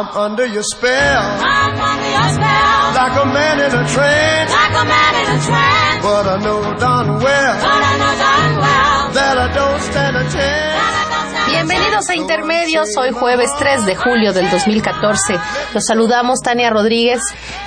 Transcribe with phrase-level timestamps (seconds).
[0.00, 2.94] I'm under your spell, I'm under your spell.
[2.96, 4.50] like a man in a trance.
[4.50, 6.02] Like a man in a trance.
[6.02, 9.12] But I know darn well But I know darn well.
[9.12, 11.50] that I don't stand a chance.
[11.50, 15.38] Bienvenidos a Intermedios, hoy jueves 3 de julio del 2014.
[15.74, 17.20] Los saludamos Tania Rodríguez.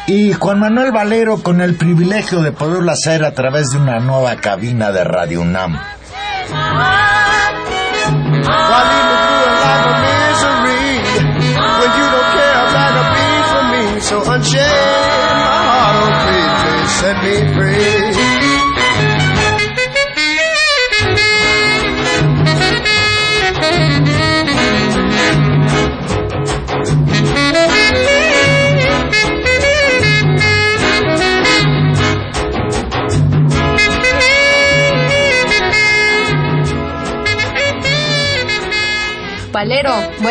[0.08, 4.38] Y Juan Manuel Valero con el privilegio de poderlo hacer a través de una nueva
[4.38, 5.80] cabina de Radio UNAM.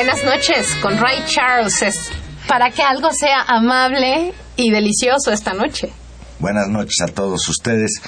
[0.04, 1.80] Buenas noches con Ray Charles.
[1.80, 2.10] Es
[2.48, 5.92] para que algo sea amable y delicioso esta noche.
[6.40, 8.02] Buenas noches a todos ustedes.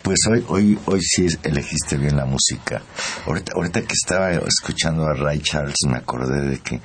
[0.00, 2.80] Pues hoy, hoy, hoy sí elegiste bien la música.
[3.26, 6.80] Ahorita, ahorita que estaba escuchando a Ray Charles me acordé de que,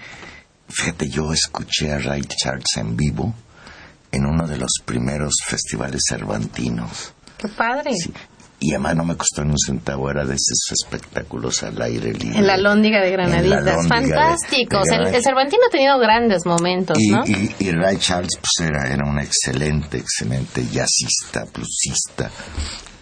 [0.67, 3.33] fíjate, yo escuché a Ray Charles en vivo
[4.11, 7.13] en uno de los primeros festivales cervantinos.
[7.37, 7.93] Qué padre.
[7.93, 8.11] Sí.
[8.61, 12.39] Y además no me costó ni un centavo, era de esos espectáculos al aire libre.
[12.39, 13.63] En la Lóndiga de Granaditas.
[13.63, 14.83] Lóndiga Fantásticos.
[14.83, 15.15] de el, Granaditas.
[15.17, 17.23] el Cervantino ha tenido grandes momentos, Y, ¿no?
[17.25, 22.29] y, y Ray Charles pues era, era un excelente, excelente jazzista, bluesista,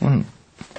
[0.01, 0.25] un,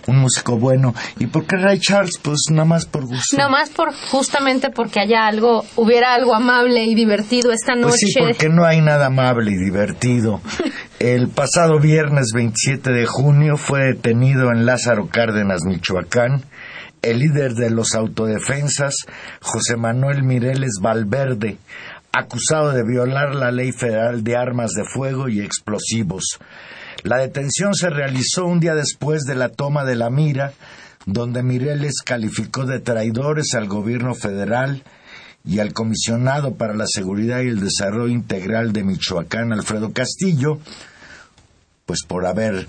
[0.09, 0.95] un músico bueno.
[1.19, 2.19] ¿Y por qué Ray Charles?
[2.21, 3.37] Pues nada más por gusto.
[3.37, 7.89] No más por justamente porque haya algo, hubiera algo amable y divertido esta noche.
[7.89, 10.41] Pues sí, porque no hay nada amable y divertido.
[10.99, 16.43] El pasado viernes 27 de junio fue detenido en Lázaro Cárdenas, Michoacán,
[17.03, 18.95] el líder de los autodefensas,
[19.41, 21.59] José Manuel Mireles Valverde,
[22.13, 26.41] acusado de violar la ley federal de armas de fuego y explosivos.
[27.05, 30.53] La detención se realizó un día después de la toma de la mira,
[31.07, 34.83] donde Mireles calificó de traidores al gobierno federal
[35.45, 40.59] y al comisionado para la seguridad y el desarrollo integral de Michoacán, Alfredo Castillo,
[41.87, 42.69] pues por haber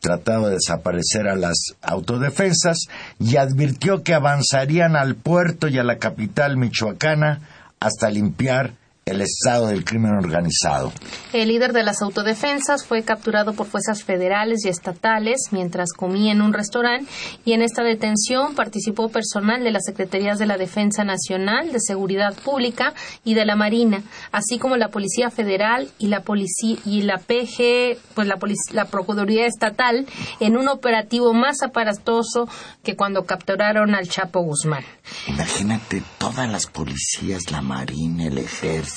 [0.00, 2.78] tratado de desaparecer a las autodefensas
[3.18, 7.40] y advirtió que avanzarían al puerto y a la capital michoacana
[7.80, 8.74] hasta limpiar
[9.08, 10.92] el estado del crimen organizado.
[11.32, 16.42] El líder de las autodefensas fue capturado por fuerzas federales y estatales mientras comía en
[16.42, 17.08] un restaurante
[17.44, 22.34] y en esta detención participó personal de las Secretarías de la Defensa Nacional, de Seguridad
[22.34, 24.02] Pública y de la Marina,
[24.32, 28.86] así como la Policía Federal y la Policía y la PG, pues la, polic- la
[28.86, 30.04] Procuraduría Estatal
[30.40, 32.48] en un operativo más aparatoso
[32.82, 34.82] que cuando capturaron al Chapo Guzmán.
[35.28, 38.95] Imagínate todas las policías, la marina, el ejército,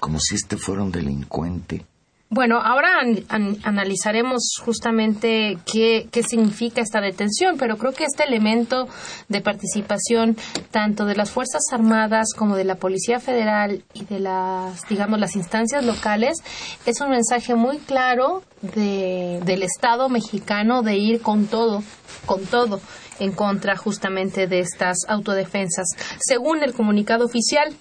[0.00, 1.84] como si este fuera un delincuente.
[2.28, 8.24] Bueno, ahora an- an- analizaremos justamente qué, qué significa esta detención, pero creo que este
[8.24, 8.88] elemento
[9.28, 10.36] de participación
[10.72, 15.36] tanto de las Fuerzas Armadas como de la Policía Federal y de las, digamos, las
[15.36, 16.38] instancias locales
[16.84, 21.84] es un mensaje muy claro de, del Estado mexicano de ir con todo,
[22.26, 22.80] con todo
[23.20, 25.86] en contra justamente de estas autodefensas.
[26.18, 27.72] Según el comunicado oficial,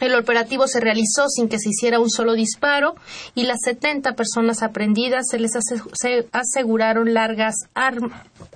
[0.00, 2.94] el operativo se realizó sin que se hiciera un solo disparo
[3.34, 8.12] y las 70 personas aprendidas se les ase- se aseguraron largas arm-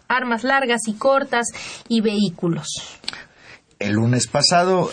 [0.08, 1.46] armas largas y cortas
[1.88, 2.68] y vehículos.
[3.78, 4.90] El lunes pasado,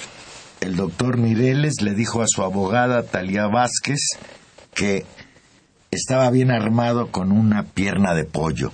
[0.62, 4.00] el doctor Mireles le dijo a su abogada Talía Vázquez
[4.74, 5.06] que
[5.92, 8.72] estaba bien armado con una pierna de pollo.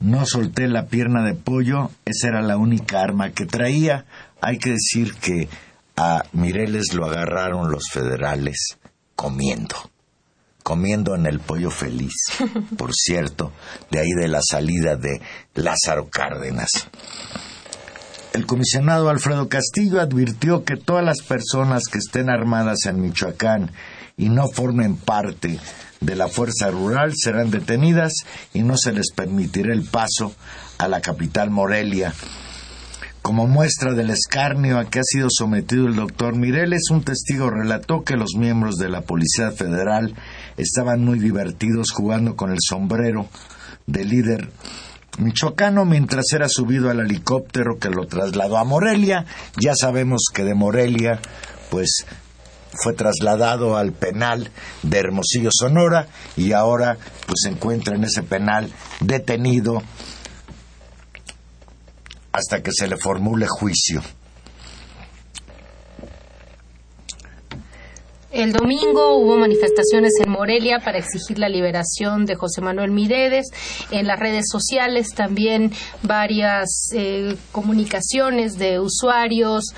[0.00, 4.04] No solté la pierna de pollo, esa era la única arma que traía.
[4.40, 5.48] Hay que decir que
[5.96, 8.78] a Mireles lo agarraron los federales
[9.14, 9.76] comiendo,
[10.62, 12.14] comiendo en el pollo feliz,
[12.76, 13.52] por cierto,
[13.90, 15.20] de ahí de la salida de
[15.54, 16.70] Lázaro Cárdenas.
[18.32, 23.70] El comisionado Alfredo Castillo advirtió que todas las personas que estén armadas en Michoacán
[24.16, 25.60] y no formen parte
[26.00, 28.12] de la fuerza rural serán detenidas
[28.52, 30.34] y no se les permitirá el paso
[30.78, 32.12] a la capital Morelia.
[33.24, 38.04] Como muestra del escarnio a que ha sido sometido el doctor Mireles, un testigo relató
[38.04, 40.14] que los miembros de la Policía Federal
[40.58, 43.26] estaban muy divertidos jugando con el sombrero
[43.86, 44.50] del líder
[45.16, 49.24] michoacano mientras era subido al helicóptero que lo trasladó a Morelia.
[49.58, 51.18] Ya sabemos que de Morelia,
[51.70, 52.04] pues
[52.74, 54.50] fue trasladado al penal
[54.82, 58.70] de Hermosillo, Sonora, y ahora pues se encuentra en ese penal
[59.00, 59.82] detenido
[62.34, 64.02] hasta que se le formule juicio.
[68.32, 73.46] El domingo hubo manifestaciones en Morelia para exigir la liberación de José Manuel Miredes.
[73.92, 75.70] En las redes sociales también
[76.02, 79.72] varias eh, comunicaciones de usuarios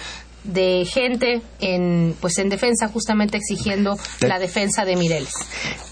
[0.47, 5.33] de gente en pues en defensa justamente exigiendo Te- la defensa de Mireles.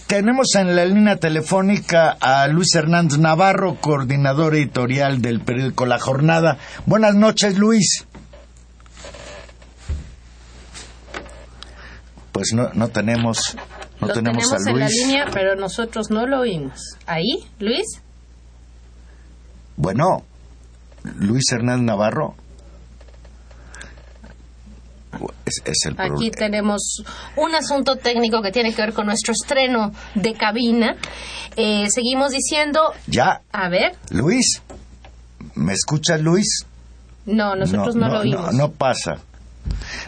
[0.06, 6.58] Tenemos en la línea telefónica a Luis Hernández Navarro, coordinador editorial del periódico La Jornada.
[6.86, 8.06] Buenas noches, Luis.
[12.32, 13.56] Pues no, no tenemos,
[14.00, 15.06] no lo tenemos, tenemos a en la Luis.
[15.06, 16.80] línea, pero nosotros no lo oímos.
[17.06, 17.86] ¿Ahí, Luis?
[19.76, 20.24] Bueno,
[21.04, 22.34] Luis Hernández Navarro.
[25.44, 27.02] Es, es el Aquí tenemos
[27.37, 30.96] un asunto técnico que tiene que ver con nuestro estreno de cabina.
[31.56, 34.62] Eh, seguimos diciendo, Ya, a ver, Luis.
[35.55, 36.66] ¿Me escuchas, Luis?
[37.26, 38.55] no, nosotros no, lo oímos.
[38.55, 39.19] No, pasa.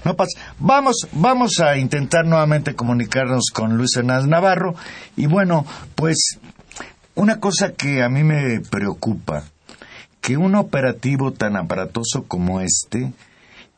[0.05, 0.39] No pasa.
[0.59, 4.75] Vamos, vamos a intentar nuevamente comunicarnos con Luis Hernández Navarro.
[5.17, 5.65] Y bueno,
[5.95, 6.39] pues
[7.15, 9.45] una cosa que a mí me preocupa,
[10.21, 13.13] que un operativo tan aparatoso como este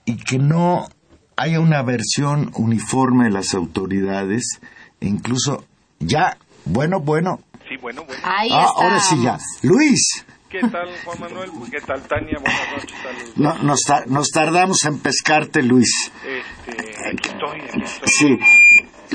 [0.05, 0.89] y que no
[1.39, 4.61] haya una versión uniforme de las autoridades,
[5.01, 5.65] e incluso
[6.01, 6.37] ya,
[6.67, 8.23] bueno, bueno, Sí, bueno, bueno.
[8.25, 9.39] Ahí ah, ahora sí ya.
[9.63, 11.51] Luis, ¿Qué tal, Juan Manuel?
[11.71, 12.39] ¿Qué tal, Tania?
[12.41, 12.97] Buenas noches.
[13.03, 13.37] Saludos.
[13.37, 16.11] no- nos, ta- nos tardamos en pescarte, Luis.
[16.27, 18.09] Este, aquí estoy, aquí estoy.
[18.09, 18.39] Sí.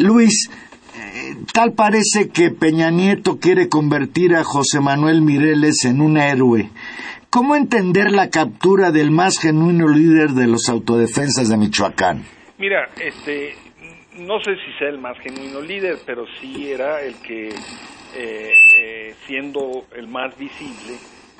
[0.03, 0.49] Luis,
[0.95, 6.69] eh, tal parece que Peña Nieto quiere convertir a José Manuel Mireles en un héroe.
[7.33, 12.23] ¿Cómo entender la captura del más genuino líder de los autodefensas de Michoacán?
[12.59, 13.55] Mira, este,
[14.19, 19.15] no sé si sea el más genuino líder, pero sí era el que, eh, eh,
[19.25, 20.93] siendo el más visible,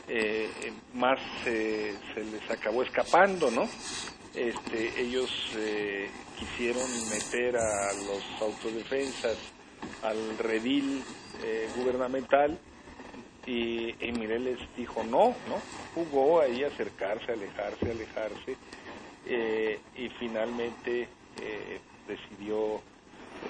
[0.07, 3.61] eh, eh, más se les acabó escapando, ¿no?
[4.33, 5.29] Este, ellos
[6.39, 9.37] quisieron meter a los autodefensas
[10.01, 11.03] al redil
[11.75, 12.57] gubernamental
[13.45, 15.59] y, Mireles dijo no, ¿no?
[15.95, 18.55] Jugó ahí acercarse, alejarse, alejarse
[19.27, 21.07] eh, y finalmente
[21.41, 22.81] eh, decidió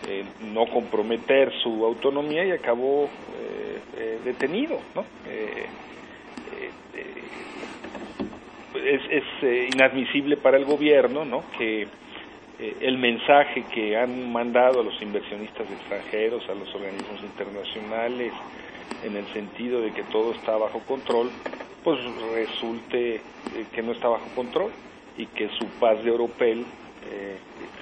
[0.08, 5.06] eh, no comprometer su autonomía y acabó eh, eh, detenido, ¿no?
[5.28, 5.66] Eh,
[8.76, 11.44] es es inadmisible para el gobierno, ¿no?
[11.58, 11.88] Que
[12.82, 18.34] el mensaje que han mandado a los inversionistas extranjeros, a los organismos internacionales,
[19.04, 21.30] en el sentido de que todo está bajo control,
[21.84, 22.00] pues
[22.34, 23.22] resulte eh,
[23.74, 24.72] que no está bajo control
[25.18, 26.66] y que su paz de Oropel
[27.12, 27.38] eh,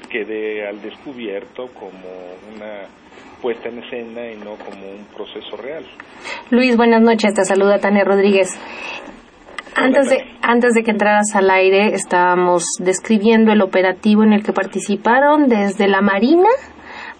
[0.09, 2.09] quede al descubierto como
[2.53, 2.87] una
[3.41, 5.85] puesta en escena y no como un proceso real.
[6.49, 7.33] Luis, buenas noches.
[7.33, 8.57] Te saluda Tania Rodríguez.
[9.75, 14.51] Antes de, antes de que entraras al aire, estábamos describiendo el operativo en el que
[14.51, 16.49] participaron desde la Marina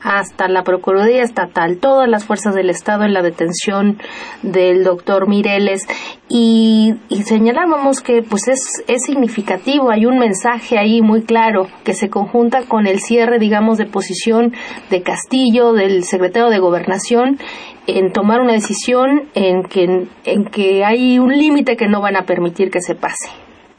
[0.03, 3.98] hasta la Procuraduría Estatal, todas las fuerzas del Estado en la detención
[4.41, 5.88] del doctor Mireles
[6.29, 11.93] y, y señalábamos que pues es, es significativo, hay un mensaje ahí muy claro que
[11.93, 14.53] se conjunta con el cierre, digamos, de posición
[14.89, 17.38] de Castillo, del secretario de Gobernación,
[17.88, 22.24] en tomar una decisión en que, en que hay un límite que no van a
[22.24, 23.29] permitir que se pase.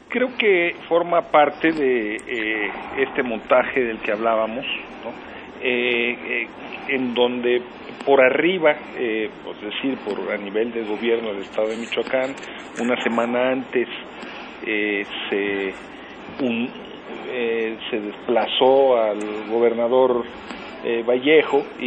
[0.09, 4.63] Creo que forma parte de eh, este montaje del que hablábamos,
[5.03, 5.32] ¿no?
[5.65, 6.47] Eh,
[6.89, 7.61] en donde
[8.05, 12.35] por arriba, eh, es decir, por a nivel de gobierno del Estado de Michoacán,
[12.81, 13.87] una semana antes
[14.65, 15.73] eh, se
[16.45, 16.69] un-
[17.31, 20.25] eh, se desplazó al gobernador
[20.83, 21.85] eh, Vallejo y,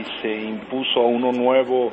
[0.00, 1.90] y se impuso a uno nuevo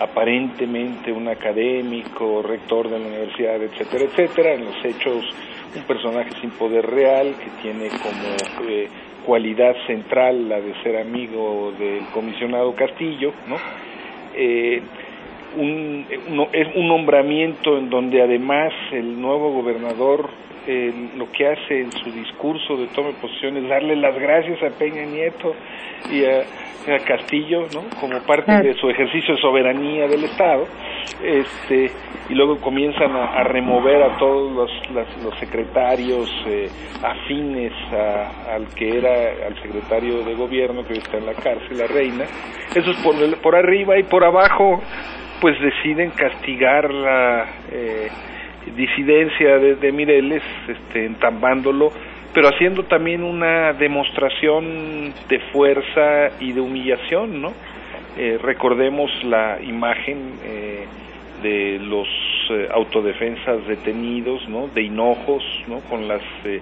[0.00, 5.24] aparentemente un académico, rector de la universidad, etcétera, etcétera, en los hechos
[5.76, 8.88] un personaje sin poder real que tiene como eh,
[9.26, 13.58] cualidad central la de ser amigo del comisionado Castillo, ¿no?
[14.36, 14.82] Eh,
[15.58, 20.28] un, un- es un nombramiento en donde además el nuevo gobernador
[20.66, 24.62] eh, lo que hace en su discurso de toma de posición es darle las gracias
[24.62, 25.54] a Peña Nieto
[26.10, 26.40] y a,
[26.94, 27.82] a Castillo, ¿no?
[28.00, 30.66] Como parte de su ejercicio de soberanía del Estado,
[31.22, 31.90] este
[32.28, 36.68] y luego comienzan a, a remover a todos los, las- los secretarios eh,
[37.02, 41.78] afines a- al que era al secretario de gobierno que hoy está en la cárcel,
[41.78, 42.24] la reina.
[42.74, 44.80] Eso es por, por arriba y por abajo,
[45.40, 48.08] pues deciden castigar la eh,
[48.76, 51.92] disidencia de, Mireles, este, entambándolo,
[52.32, 57.52] pero haciendo también una demostración de fuerza y de humillación, ¿no?
[58.16, 60.86] Eh, recordemos la imagen eh,
[61.42, 62.08] de los
[62.50, 64.68] eh, autodefensas detenidos, ¿no?
[64.68, 65.80] De hinojos, ¿no?
[65.80, 66.60] Con las eh,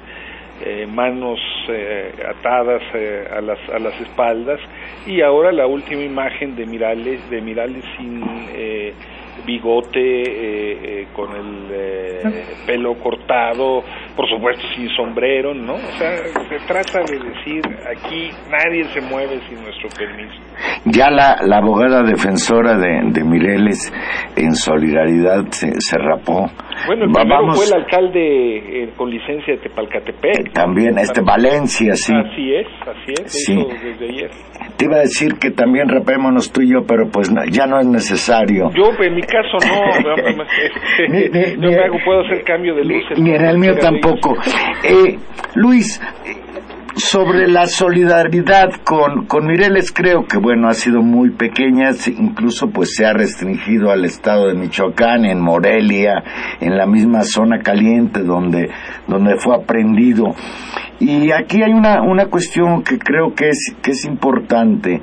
[0.64, 1.38] eh, manos
[2.28, 2.82] atadas
[3.34, 4.60] a las a las espaldas
[5.06, 8.22] y ahora la última imagen de Mirales de Mirales sin
[9.46, 12.22] bigote eh, eh, con el eh,
[12.66, 13.82] pelo cortado
[14.16, 16.16] por supuesto sin sombrero no o sea
[16.48, 20.40] se trata de decir aquí nadie se mueve sin nuestro permiso
[20.86, 23.92] Ya la, la abogada defensora de, de Mireles
[24.36, 26.46] en solidaridad se, se rapó.
[26.86, 31.20] bueno el Va- primero vamos- fue el alcalde eh, con licencia de Tepalcatepec También este
[31.20, 32.12] Valencia, sí.
[32.14, 33.52] así es así es Sí.
[33.60, 34.30] eso desde ayer
[34.76, 37.78] Te iba a decir que también rapémonos tú y yo, pero pues no, ya no
[37.80, 38.70] es necesario.
[38.74, 40.42] Yo, en mi caso, no.
[41.14, 43.18] este, yo ni- me hago, puedo hacer cambio de luces.
[43.18, 44.36] Ni en el mío tampoco.
[44.84, 45.18] Eh,
[45.54, 46.00] Luis,
[46.96, 52.94] sobre la solidaridad con, con Mireles creo que bueno ha sido muy pequeña, incluso pues
[52.94, 56.22] se ha restringido al estado de Michoacán, en Morelia,
[56.60, 58.68] en la misma zona caliente donde,
[59.06, 60.34] donde fue aprendido.
[60.98, 65.00] Y aquí hay una, una cuestión que creo que es, que es importante.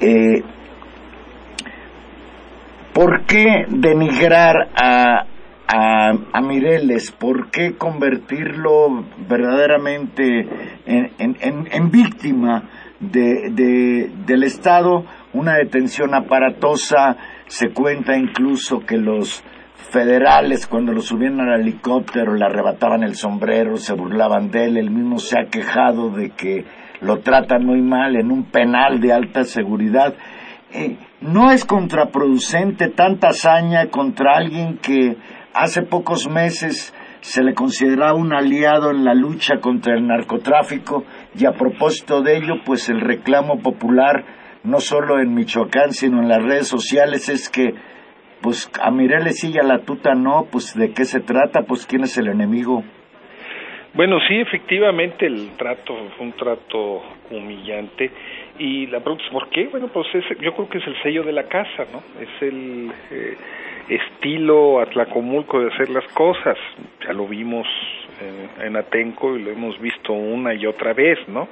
[0.00, 0.42] Eh,
[2.92, 5.24] ¿Por qué denigrar a,
[5.68, 7.12] a, a Mireles?
[7.12, 10.40] ¿Por qué convertirlo verdaderamente
[10.86, 12.64] en, en- en- víctima
[12.98, 15.04] de, de- del Estado?
[15.32, 17.16] Una detención aparatosa,
[17.46, 19.44] se cuenta incluso que los
[19.92, 24.90] federales cuando lo subían al helicóptero le arrebataban el sombrero, se burlaban de él, él
[24.90, 26.64] mismo se ha quejado de que
[27.00, 30.14] lo tratan muy mal en un penal de alta seguridad.
[30.72, 35.16] Eh, ¿No es contraproducente tanta hazaña contra alguien que
[35.52, 41.04] hace pocos meses se le consideraba un aliado en la lucha contra el narcotráfico?
[41.36, 44.24] Y a propósito de ello, pues el reclamo popular,
[44.62, 47.74] no solo en Michoacán, sino en las redes sociales, es que
[48.40, 51.84] pues a Mireles sí y a la tuta no, pues de qué se trata, pues
[51.84, 52.84] quién es el enemigo.
[53.92, 58.10] Bueno, sí, efectivamente el trato fue un trato humillante
[58.60, 59.68] y la pregunta es ¿por qué?
[59.68, 62.02] Bueno, pues es, yo creo que es el sello de la casa, ¿no?
[62.20, 63.36] Es el eh,
[63.88, 66.58] estilo Atlacomulco de hacer las cosas.
[67.02, 67.66] Ya lo vimos
[68.20, 71.48] en, en Atenco y lo hemos visto una y otra vez, ¿no?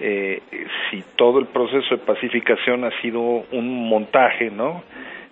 [0.00, 0.42] Eh,
[0.90, 4.82] si todo el proceso de pacificación ha sido un montaje, ¿no?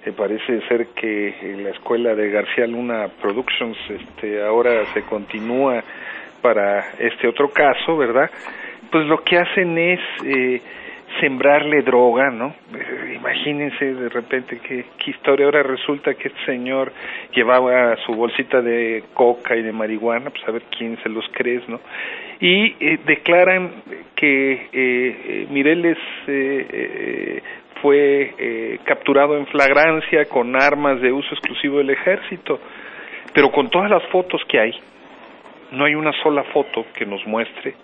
[0.06, 5.82] Eh, parece ser que eh, la escuela de García Luna Productions este, ahora se continúa
[6.40, 8.30] para este otro caso, ¿verdad?
[8.92, 10.61] Pues lo que hacen es eh,
[11.21, 12.54] sembrarle droga, ¿no?
[12.75, 15.47] Eh, imagínense de repente qué, qué historia.
[15.47, 16.92] Ahora resulta que este señor
[17.35, 21.69] llevaba su bolsita de coca y de marihuana, pues a ver quién se los crees,
[21.69, 21.81] ¿no?
[22.40, 23.71] Y eh, declaran
[24.16, 27.42] que eh, eh, Mireles eh, eh,
[27.81, 32.61] fue capturado en flagrancia con armas de uso exclusivo del ejército,
[33.35, 34.73] pero con todas las fotos que hay,
[35.73, 37.75] no hay una sola foto que nos muestre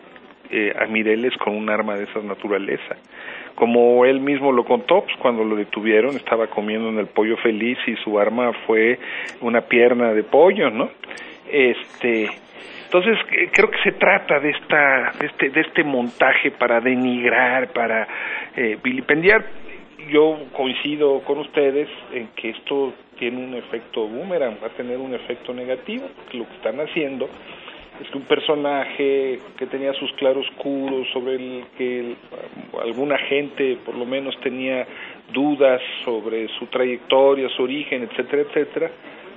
[0.50, 2.97] eh, a Mireles con un arma de esa naturaleza.
[3.55, 7.76] Como él mismo lo contó, pues cuando lo detuvieron estaba comiendo en el pollo feliz
[7.87, 8.99] y su arma fue
[9.40, 10.90] una pierna de pollo, ¿no?
[11.50, 12.31] Este,
[12.85, 17.73] entonces eh, creo que se trata de esta, de este, de este montaje para denigrar,
[17.73, 18.07] para
[18.57, 19.45] eh, vilipendiar.
[20.11, 25.12] Yo coincido con ustedes en que esto tiene un efecto boomerang, va a tener un
[25.12, 27.28] efecto negativo, lo que están haciendo
[28.00, 32.17] es que un personaje que tenía sus claroscuros sobre el que el-
[32.83, 34.87] alguna gente por lo menos tenía
[35.33, 38.90] dudas sobre su trayectoria, su origen, etcétera, etcétera,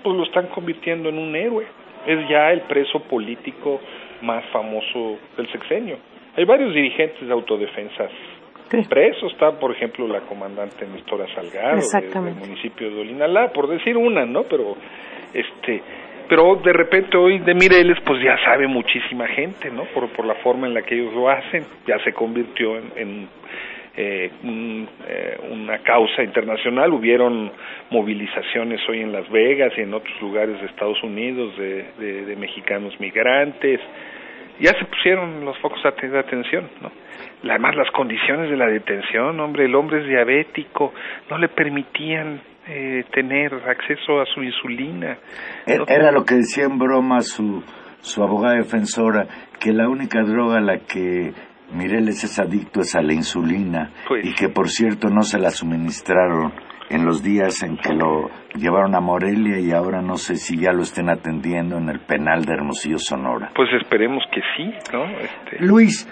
[0.04, 1.66] pues lo están convirtiendo en un héroe.
[2.06, 3.80] Es ya el preso político
[4.22, 5.98] más famoso del sexenio.
[6.36, 8.10] Hay varios dirigentes de autodefensas
[8.88, 11.82] presos, está por ejemplo la comandante Nestora Salgado de-
[12.32, 14.44] del municipio de Olinalá, por decir una, ¿no?
[14.44, 14.78] Pero
[15.34, 15.82] este
[16.32, 19.84] pero de repente hoy de Mireles pues ya sabe muchísima gente, ¿no?
[19.94, 23.28] Por, por la forma en la que ellos lo hacen, ya se convirtió en, en,
[23.98, 24.32] eh,
[25.10, 27.52] eh, una causa internacional, hubieron
[27.90, 32.36] movilizaciones hoy en Las Vegas y en otros lugares de Estados Unidos de, de, de
[32.38, 33.82] mexicanos migrantes,
[34.58, 36.94] ya se pusieron los focos de atención, ¿no?
[37.44, 40.94] Además las condiciones de la detención, hombre, el hombre es diabético,
[41.30, 42.40] no le permitían
[42.74, 45.18] eh, tener acceso a su insulina.
[45.68, 45.78] E-.
[45.88, 47.62] Era lo que decía en broma su,
[48.00, 49.28] su abogada defensora,
[49.60, 51.34] que la única droga a la que
[51.74, 54.26] Mireles es adicto es a la insulina Pues.
[54.26, 56.54] y que por cierto no se la suministraron
[56.90, 60.74] en los días en que lo llevaron a Morelia y ahora no sé si ya
[60.74, 63.52] lo estén atendiendo en el penal de Hermosillo, Sonora.
[63.56, 65.06] Pues esperemos que sí, ¿no?
[65.20, 66.06] Este, Luis,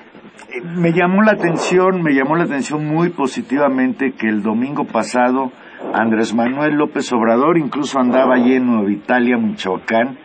[0.47, 5.51] eh, me llamó la atención, me llamó la atención muy positivamente que el domingo pasado
[5.93, 10.19] Andrés Manuel López Obrador incluso andaba allí en Nueva Italia, Michoacán,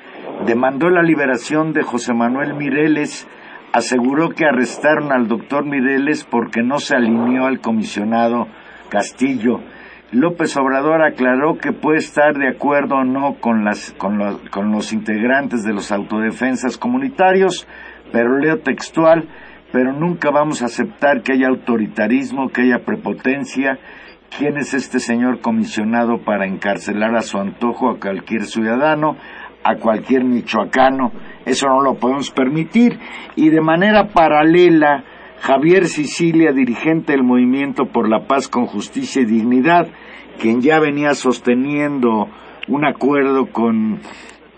[0.47, 3.27] demandó la liberación de José Manuel Mireles,
[3.73, 8.47] aseguró que arrestaron al doctor Mireles porque no se alineó al comisionado
[8.91, 9.61] Castillo.
[10.13, 14.93] López Obrador aclaró que puede estar de acuerdo o no con, las, con, con los
[14.93, 17.67] integrantes de los autodefensas comunitarios,
[18.13, 19.29] pero leo textual,
[19.73, 23.79] pero nunca vamos a aceptar que haya autoritarismo, que haya prepotencia.
[24.37, 29.17] ¿Quién es este señor comisionado para encarcelar a su antojo a cualquier ciudadano,
[29.63, 31.13] a cualquier michoacano?
[31.47, 32.99] Eso no lo podemos permitir.
[33.37, 35.05] Y de manera paralela,
[35.41, 39.87] Javier Sicilia, dirigente del Movimiento por la Paz con Justicia y Dignidad,
[40.41, 42.29] quien ya venía sosteniendo
[42.67, 44.01] un acuerdo con,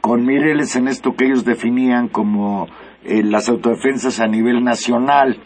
[0.00, 2.66] con Mireles en esto que ellos definían como
[3.04, 5.36] eh, las autodefensas a nivel nacional,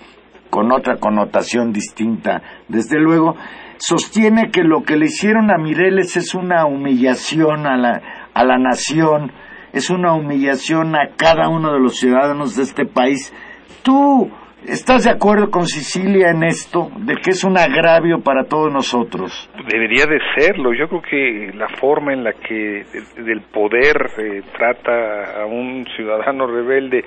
[0.50, 3.36] con otra connotación distinta, desde luego,
[3.80, 8.00] sostiene que lo que le hicieron a Mireles es una humillación a la,
[8.34, 9.32] a la nación,
[9.72, 13.34] es una humillación a cada uno de los ciudadanos de este país.
[13.82, 14.30] ¿Tú
[14.66, 19.48] estás de acuerdo con Sicilia en esto, de que es un agravio para todos nosotros?
[19.70, 20.72] debería de serlo.
[20.74, 22.80] Yo creo que la forma en la que
[23.16, 27.02] el- poder eh, trata a un ciudadano rebelde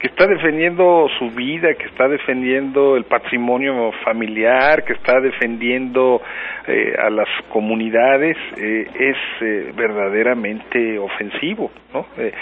[0.00, 6.22] que está defendiendo su vida, que está defendiendo el patrimonio familiar, que está defendiendo
[6.66, 12.06] eh, a las comunidades, eh, es eh, verdaderamente ofensivo, ¿no?
[12.16, 12.32] Eh,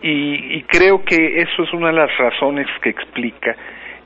[0.00, 3.54] y, y creo que eso es una de las razones que explica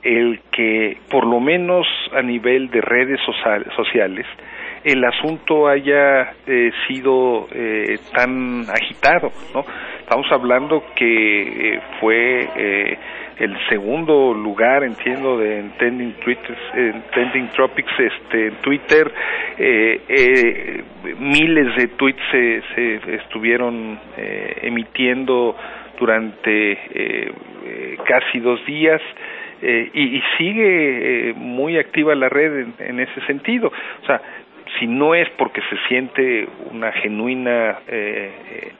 [0.03, 4.25] el que, por lo menos a nivel de redes social- sociales,
[4.83, 9.65] el asunto haya eh, sido eh, tan agitado, ¿no?
[10.07, 12.97] Estamos hablando que eh, fue eh,
[13.39, 19.11] el segundo lugar, entiendo, de en trending tweets, en trending topics, este, en Twitter,
[19.57, 20.83] eh, eh,
[21.19, 25.57] miles de tweets se, se estuvieron eh, emitiendo
[25.99, 27.33] durante
[28.05, 29.01] casi dos días.
[29.61, 33.73] Y, y sigue muy activa la red en, en ese sentido.
[34.03, 34.21] O sea,
[34.79, 38.71] si no es porque se siente una genuina eh,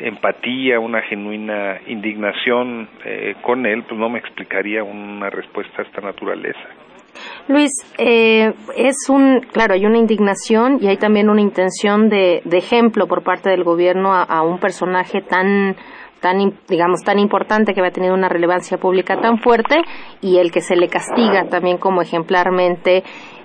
[0.00, 6.00] empatía, una genuina indignación eh, con él, pues no me explicaría una respuesta a esta
[6.00, 6.68] naturaleza.
[7.48, 12.58] Luis, eh, es un, claro, hay una indignación y hay también una intención de, de
[12.58, 15.76] ejemplo por parte del gobierno a, un personaje tan
[16.20, 19.82] tan digamos tan importante que va a tener una relevancia pública tan fuerte
[20.20, 23.04] y el que se le castiga también como ejemplarmente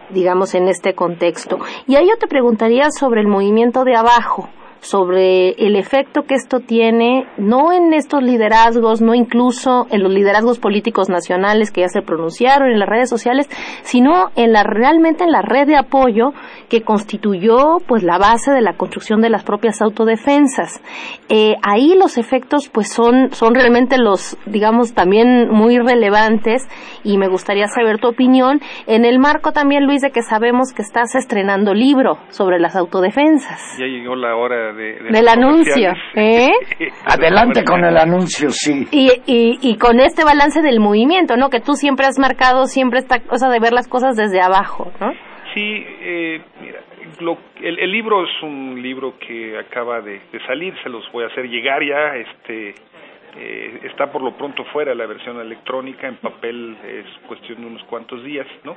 [0.10, 4.50] digamos en este contexto y ahí yo te preguntaría sobre el movimiento de abajo
[4.84, 10.60] sobre el efecto que esto tiene, no en estos liderazgos, no incluso en los liderazgos
[10.60, 13.48] políticos nacionales que ya se pronunciaron en las redes sociales,
[13.84, 16.34] sino en la realmente en la red de apoyo
[16.69, 20.82] que constituyó pues la base de la construcción de las propias autodefensas.
[21.30, 26.67] Eh, ahí los efectos pues son son realmente los digamos también muy relevantes
[27.04, 30.82] y me gustaría saber tu opinión en el marco también Luis de que sabemos que
[30.82, 33.78] estás estrenando libro sobre las autodefensas.
[33.80, 35.91] Ya llegó la hora de, de Del anuncio.
[36.15, 36.49] ¿eh?
[37.05, 38.88] Adelante con el anuncio, sí.
[38.91, 41.49] Y, y, y con este balance del movimiento, ¿no?
[41.49, 45.12] Que tú siempre has marcado siempre esta cosa de ver las cosas desde abajo, ¿no?
[45.53, 46.79] Sí, eh, mira,
[47.19, 51.23] lo- el, el libro es un libro que acaba de, de salir, se los voy
[51.23, 52.73] a hacer llegar ya, este,
[53.38, 57.84] eh, está por lo pronto fuera la versión electrónica, en papel es cuestión de unos
[57.86, 58.76] cuantos días, ¿no?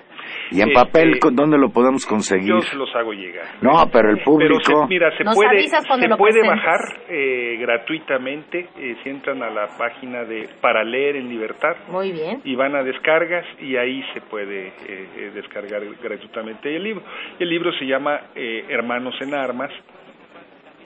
[0.51, 2.49] ¿Y en Este, papel con- dónde lo podemos conseguir?
[2.49, 3.47] Yo se los hago llegar.
[3.63, 4.83] No, pero el Pero público...
[4.83, 9.69] se, mira, se Nos puede, se puede bajar eh, gratuitamente eh, si entran a la
[9.79, 12.41] página de Para Leer en Libertad Muy bien.
[12.45, 17.03] y van a descargas y ahí se puede eh, eh, descargar gratuitamente el libro.
[17.39, 19.71] El libro se llama eh, Hermanos en Armas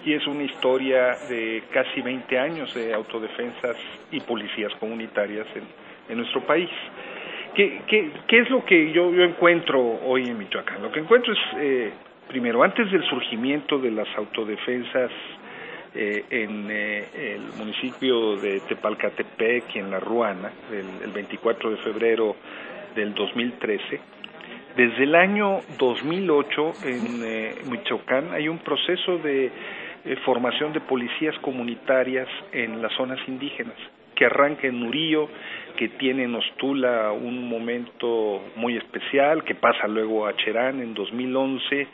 [0.04, 3.76] y es una historia de casi 20 años de autodefensas
[4.10, 6.68] y policías comunitarias en, nuestro país.
[7.54, 10.82] ¿Qué, qué, qué es lo que yo, yo encuentro hoy en Michoacán?
[10.82, 11.92] Lo que encuentro es, eh,
[12.26, 15.12] primero, antes del surgimiento de las autodefensas
[15.94, 21.76] eh, en eh, el municipio de Tepalcatepec y en La Ruana, el, el 24 de
[21.76, 22.34] febrero
[22.96, 24.00] del 2013,
[24.76, 29.50] desde el año 2008 en eh, Michoacán hay un proceso de
[30.04, 33.76] eh, formación de policías comunitarias en las zonas indígenas
[34.20, 35.30] que arranca en Nurío,
[35.78, 41.88] que tiene en Ostula un momento muy especial, que pasa luego a Cherán en 2011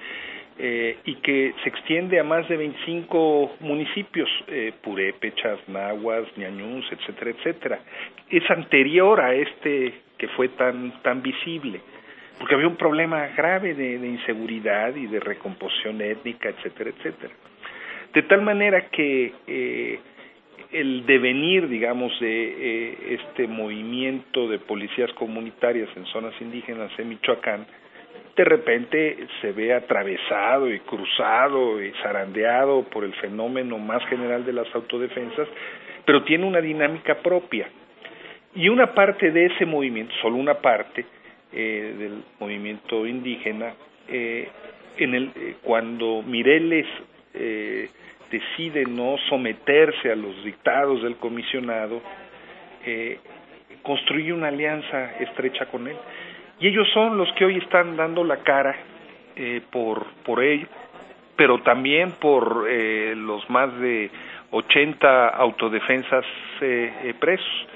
[0.59, 7.31] eh, y que se extiende a más de 25 municipios, eh, Purépechas, Nahuas, Ñañús, etcétera,
[7.31, 7.79] etcétera.
[8.29, 11.81] Es anterior a este que fue tan, tan visible
[12.39, 17.33] porque había un problema grave de inseguridad y de recomposición étnica, etcétera, etcétera.
[18.17, 19.99] De tal manera que eh,
[20.73, 27.67] el devenir, digamos, de eh, este movimiento de policías comunitarias en zonas indígenas en Michoacán,
[28.35, 34.55] de repente se ve atravesado y cruzado y zarandeado por el fenómeno más general de
[34.55, 35.47] las autodefensas,
[36.07, 37.69] pero tiene una dinámica propia.
[38.55, 41.05] Y una parte de ese movimiento, solo una parte,
[41.53, 43.75] eh, del movimiento indígena,
[44.09, 44.49] eh,
[44.97, 46.87] en el, eh, cuando Mireles
[47.37, 47.89] eh,
[48.31, 52.03] decide no someterse a los dictados del comisionado,
[52.85, 53.19] eh,
[53.83, 55.97] construye una alianza estrecha con él.
[56.59, 58.75] Y ellos son los que hoy están dando la cara
[59.37, 60.67] eh, por, por ello,
[61.37, 64.11] pero también por eh, los más de
[64.51, 66.25] 80 autodefensas
[66.61, 67.67] eh, eh, presos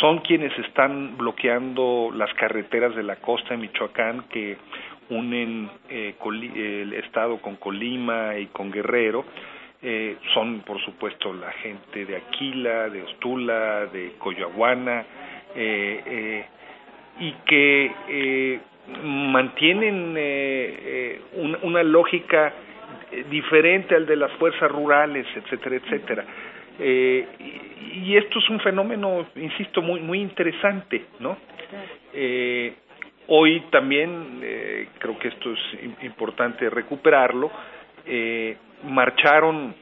[0.00, 4.58] son quienes están bloqueando las carreteras de la costa de Michoacán que
[5.10, 9.24] unen eh, el estado con Colima y con Guerrero.
[9.82, 15.04] Eh, son, por supuesto, la gente de Aquila, de Ostula, de Coyahuana,
[15.54, 16.44] eh, eh,
[17.20, 18.60] y que eh,
[19.02, 20.20] mantienen eh,
[20.80, 22.52] eh, un- una lógica
[23.30, 26.24] diferente al de las fuerzas rurales, etcétera, etcétera.
[26.78, 31.36] Eh, y, y esto es un fenómeno, insisto, muy muy interesante, ¿no?
[32.12, 32.74] Eh,
[33.28, 37.50] hoy también eh, creo que esto es im- importante recuperarlo.
[38.06, 39.74] eh, marcharon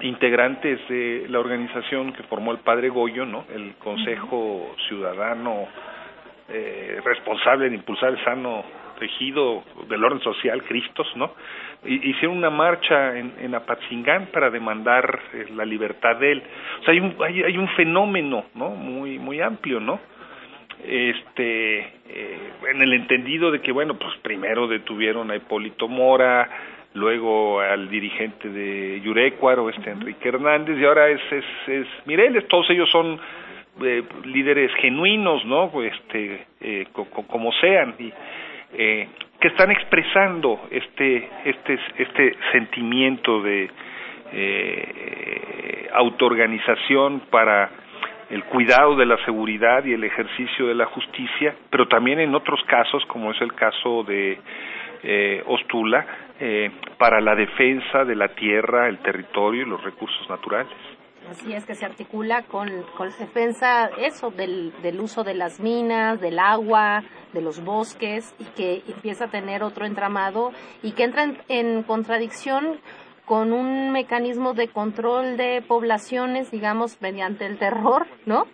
[0.00, 3.46] integrantes de la organización que formó el padre Goyo, ¿no?
[3.52, 5.66] El Consejo Ciudadano
[6.48, 8.62] eh, responsable de impulsar el sano
[8.98, 11.32] tejido del orden social, Cristos, ¿no?
[11.84, 16.42] Hicieron una marcha en, en Apatzingán para demandar eh, la libertad de él.
[16.80, 18.70] O sea, hay un, hay, hay un fenómeno, ¿no?
[18.70, 19.98] Muy, muy amplio, ¿no?
[20.84, 22.38] Este, eh,
[22.70, 26.48] en el entendido de que, bueno, pues primero detuvieron a Hipólito Mora,
[26.94, 32.68] luego al dirigente de Yurecuaro, este Enrique Hernández, y ahora es, es, es Mireles, todos
[32.70, 33.18] ellos son
[33.82, 35.70] eh, líderes genuinos, ¿no?
[35.82, 38.12] Este, eh, co- co- como sean, y,
[38.74, 39.08] eh,
[39.40, 43.70] que están expresando este, este, este sentimiento de
[44.32, 47.70] eh, autoorganización para
[48.30, 52.60] el cuidado de la seguridad y el ejercicio de la justicia, pero también en otros
[52.66, 54.38] casos, como es el caso de
[55.02, 56.06] eh, Ostula,
[56.40, 60.72] eh, para la defensa de la tierra, el territorio y los recursos naturales.
[61.30, 66.20] Así es que se articula con, con defensa eso del, del uso de las minas,
[66.20, 67.02] del agua,
[67.34, 71.82] de los bosques y que empieza a tener otro entramado y que entra en, en
[71.82, 72.78] contradicción
[73.28, 78.46] con un mecanismo de control de poblaciones, digamos, mediante el terror, ¿no?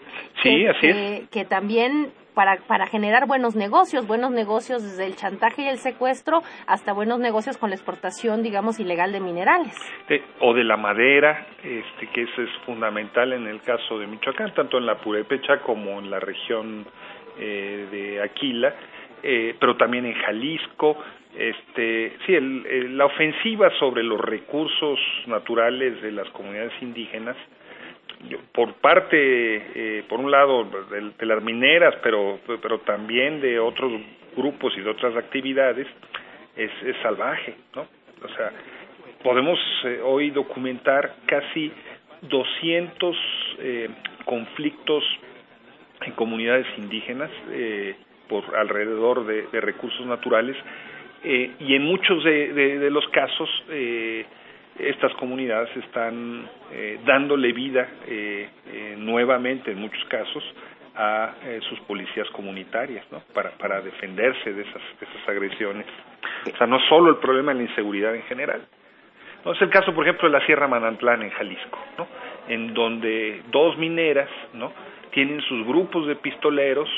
[0.43, 0.95] Sí, que, así es.
[0.97, 5.79] que, que también para, para generar buenos negocios, buenos negocios desde el chantaje y el
[5.79, 9.77] secuestro hasta buenos negocios con la exportación, digamos, ilegal de minerales.
[10.09, 14.53] de- o de la madera, este, que eso es fundamental en el caso de Michoacán,
[14.55, 16.85] tanto en la Purépecha como en la región
[17.39, 18.75] eh, de Aquila,
[19.23, 20.97] eh, pero también en Jalisco.
[21.37, 27.37] Este, sí, el- la ofensiva sobre los recursos naturales de las comunidades indígenas,
[28.53, 33.93] por parte, eh, por un lado, de, las mineras, pero, pero también de otros
[34.37, 35.87] grupos y de otras actividades,
[36.57, 37.83] es, es salvaje, ¿no?
[38.23, 38.53] O sea,
[39.23, 41.73] podemos eh, hoy documentar casi
[42.23, 43.17] 200
[43.59, 43.89] eh,
[44.25, 45.05] conflictos
[46.03, 47.97] en comunidades indígenas eh,
[48.29, 50.57] por alrededor de, de recursos naturales
[51.25, 54.25] eh, y en muchos de, de- los casos eh,
[54.79, 60.43] estas comunidades están eh, dándole vida eh, eh, nuevamente en muchos casos
[60.97, 63.21] a eh, sus policías comunitarias ¿no?
[63.33, 64.83] para, para defenderse de esas,
[65.27, 65.87] agresiones.
[66.53, 68.63] O sea, no solo el problema de la inseguridad en general.
[69.45, 72.07] No es el caso, por ejemplo, de la Sierra Manantlán en Jalisco, ¿no?
[72.49, 74.73] en donde dos mineras ¿no?
[75.11, 76.89] tienen sus grupos de pistoleros,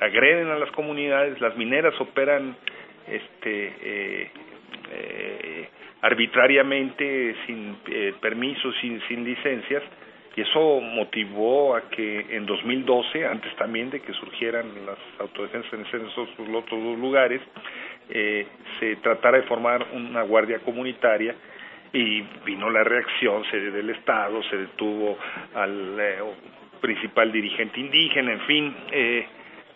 [0.00, 2.56] agreden a las comunidades, las mineras operan
[3.06, 4.30] este, eh,
[4.90, 5.68] eh,
[6.02, 9.82] arbitrariamente, sin eh, permisos, sin, sin licencias,
[10.34, 16.06] y eso motivó a que en 2012, antes también de que surgieran las autodefensas en
[16.06, 17.40] esos otros dos lugares,
[18.08, 18.46] eh,
[18.80, 21.34] se tratara de formar una guardia comunitaria
[21.92, 25.18] y vino la reacción se, del Estado, se detuvo
[25.54, 26.18] al eh,
[26.80, 28.76] principal dirigente indígena, en fin.
[28.90, 29.26] Eh,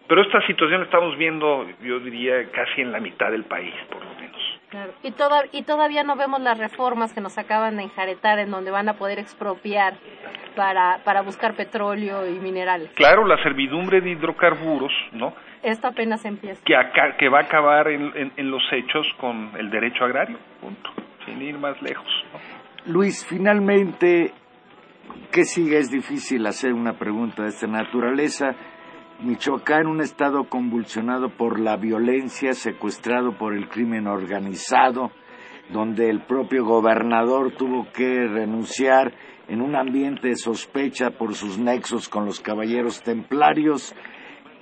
[0.08, 4.04] pero esta situación la estamos viendo, yo diría, casi en la mitad del país, por
[4.04, 4.36] lo menos.
[4.70, 4.92] Claro.
[5.02, 8.70] Y, toda- y todavía no vemos las reformas que nos acaban de enjaretar en donde
[8.70, 9.94] van a poder expropiar
[10.56, 12.90] para, para buscar petróleo y minerales.
[12.94, 15.34] Claro, la servidumbre de hidrocarburos, ¿no?
[15.62, 16.62] Esto apenas empieza.
[16.64, 20.38] Que, aca- que va a acabar en, en- en los hechos con el derecho agrario,
[20.60, 20.90] punto,
[21.24, 22.06] sin ir más lejos.
[22.32, 22.92] ¿no?
[22.92, 24.32] Luis, finalmente,
[25.32, 25.78] ¿qué sigue?
[25.78, 28.54] Es difícil hacer una pregunta de esta naturaleza.
[29.20, 35.10] Michoacán, un estado convulsionado por la violencia, secuestrado por el crimen organizado,
[35.70, 39.14] donde el propio gobernador tuvo que renunciar
[39.48, 43.94] en un ambiente de sospecha por sus nexos con los caballeros templarios,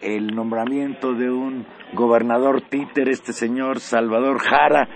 [0.01, 4.89] el nombramiento de un gobernador títer, este señor Salvador Jara.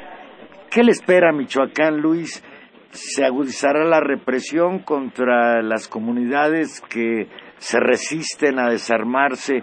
[0.71, 2.45] ¿Qué le espera a Michoacán, Luis?
[2.91, 9.63] ¿Se agudizará la represión contra las comunidades que se resisten a desarmarse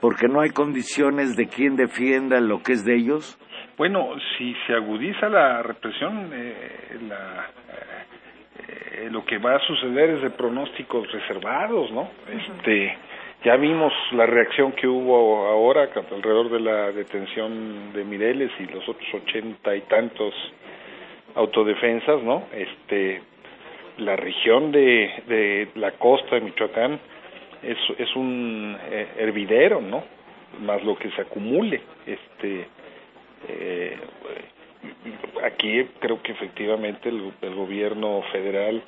[0.00, 3.38] porque no hay condiciones de quien defienda lo que es de ellos?
[3.78, 7.46] Bueno, si se agudiza la represión, eh, la,
[8.58, 12.10] eh, lo que va a suceder es de pronósticos reservados, ¿no?
[12.30, 12.96] Este,
[13.44, 18.88] ya vimos la reacción que hubo ahora alrededor de la detención de Mireles y los
[18.88, 20.34] otros ochenta y tantos
[21.36, 22.44] autodefensas, ¿no?
[22.52, 23.22] Este,
[23.98, 26.98] la región de, de la costa de Michoacán
[27.62, 30.04] es, es un eh, hervidero, ¿no?
[30.60, 32.66] Más lo que se acumule, este,
[33.48, 33.96] eh,
[35.44, 38.82] aquí creo que efectivamente el, el gobierno federal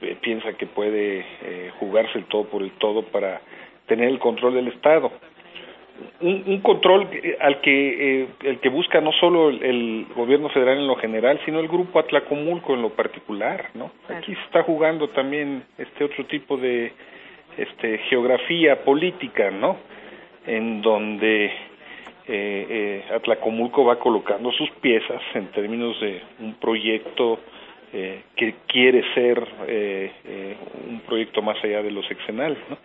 [0.00, 3.40] eh, piensa que puede eh, jugarse el todo por el todo para
[3.86, 5.12] tener el control del Estado.
[6.20, 7.08] Un, un control
[7.40, 11.40] al que eh, el que busca no solo el, el gobierno federal en lo general,
[11.44, 13.90] sino el grupo Atlacomulco en lo particular, ¿no?
[14.08, 16.92] Aquí se está jugando también este otro tipo de
[17.56, 19.76] este geografía política, ¿no?
[20.46, 21.52] En donde eh,
[22.28, 27.38] eh, Atlacomulco va colocando sus piezas en términos de un proyecto
[27.92, 30.56] eh, que quiere ser eh, eh,
[30.88, 32.78] un proyecto más allá de lo sexenal, ¿no?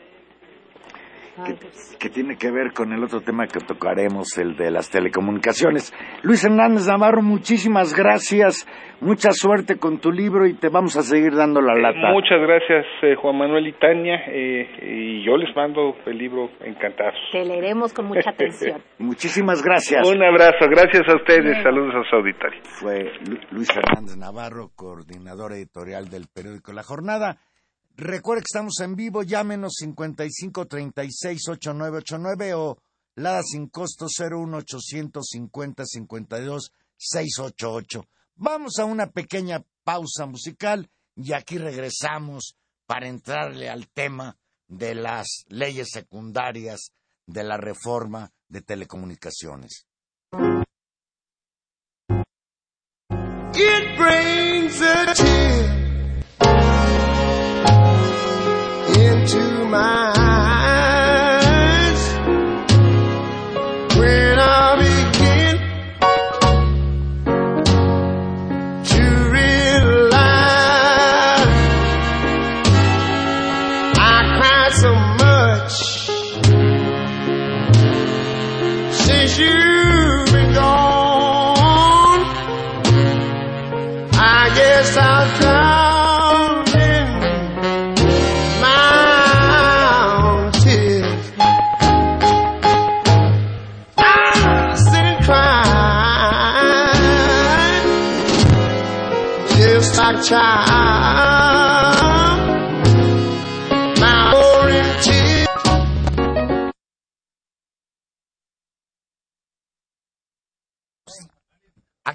[1.46, 5.94] Que, que tiene que ver con el otro tema que tocaremos, el de las telecomunicaciones.
[6.24, 8.68] Luis Hernández Navarro, muchísimas gracias,
[9.02, 12.12] mucha suerte con tu libro y te vamos a seguir dando la lata.
[12.12, 17.16] Muchas gracias, eh, Juan Manuel y Tania, eh, y yo les mando el libro encantados.
[17.32, 18.82] Te leeremos con mucha atención.
[19.00, 20.08] Muchísimas gracias.
[20.08, 22.60] Un abrazo, gracias a ustedes, saludos a su auditorio.
[22.64, 27.38] Fue Lu- Luis Hernández Navarro, coordinador editorial del periódico La Jornada.
[27.98, 32.78] Recuerde que estamos en vivo, llámenos 55 36 8989 o
[33.16, 38.08] Lada sin costo 01 850 52 688.
[38.36, 42.56] Vamos a una pequeña pausa musical y aquí regresamos
[42.86, 46.92] para entrarle al tema de las leyes secundarias
[47.26, 49.88] de la reforma de telecomunicaciones.
[53.60, 55.07] It brings a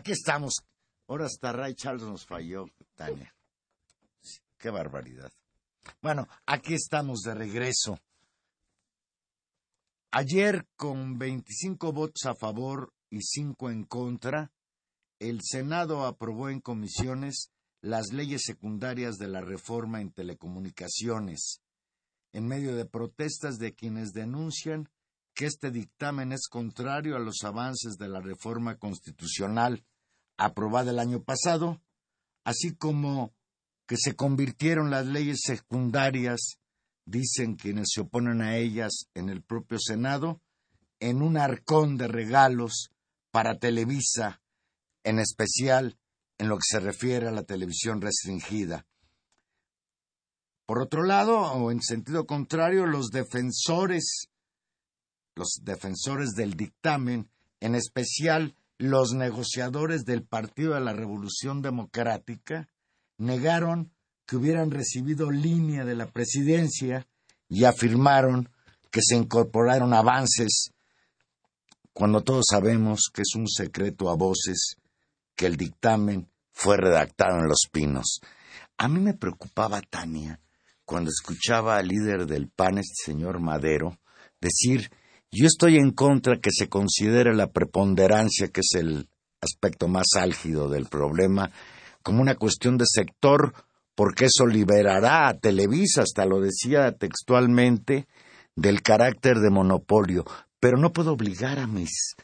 [0.02, 0.64] Aquí estamos.
[1.06, 3.32] Ahora hasta Ray Charles nos falló, Tania.
[4.58, 5.30] Qué barbaridad.
[6.00, 8.00] Bueno, aquí estamos de regreso.
[10.10, 14.50] Ayer, con 25 votos a favor y 5 en contra,
[15.20, 21.62] el Senado aprobó en comisiones las leyes secundarias de la reforma en telecomunicaciones,
[22.32, 24.88] en medio de protestas de quienes denuncian
[25.32, 29.84] que este dictamen es contrario a los avances de la reforma constitucional
[30.44, 31.80] aprobada el año pasado,
[32.44, 33.32] así como
[33.86, 36.58] que se convirtieron las leyes secundarias,
[37.04, 40.40] dicen quienes se oponen a ellas en el propio Senado,
[41.00, 42.90] en un arcón de regalos
[43.30, 44.40] para Televisa,
[45.04, 45.98] en especial
[46.38, 48.86] en lo que se refiere a la televisión restringida.
[50.66, 54.28] Por otro lado, o en sentido contrario, los defensores,
[55.34, 57.28] los defensores del dictamen,
[57.60, 62.68] en especial los negociadores del Partido de la Revolución Democrática,
[63.16, 63.92] negaron
[64.26, 67.06] que hubieran recibido línea de la presidencia
[67.48, 68.48] y afirmaron
[68.90, 70.70] que se incorporaron avances
[71.92, 74.76] cuando todos sabemos que es un secreto a voces
[75.36, 78.20] que el dictamen fue redactado en Los Pinos.
[78.78, 80.40] A mí me preocupaba, Tania,
[80.84, 83.98] cuando escuchaba al líder del PAN, este señor Madero,
[84.40, 84.90] decir,
[85.32, 89.08] yo estoy en contra que se considere la preponderancia, que es el
[89.40, 91.50] aspecto más álgido del problema,
[92.02, 93.54] como una cuestión de sector,
[93.94, 98.06] porque eso liberará a Televisa, hasta lo decía textualmente,
[98.54, 100.24] del carácter de monopolio.
[100.60, 102.14] Pero no puedo obligar a mis,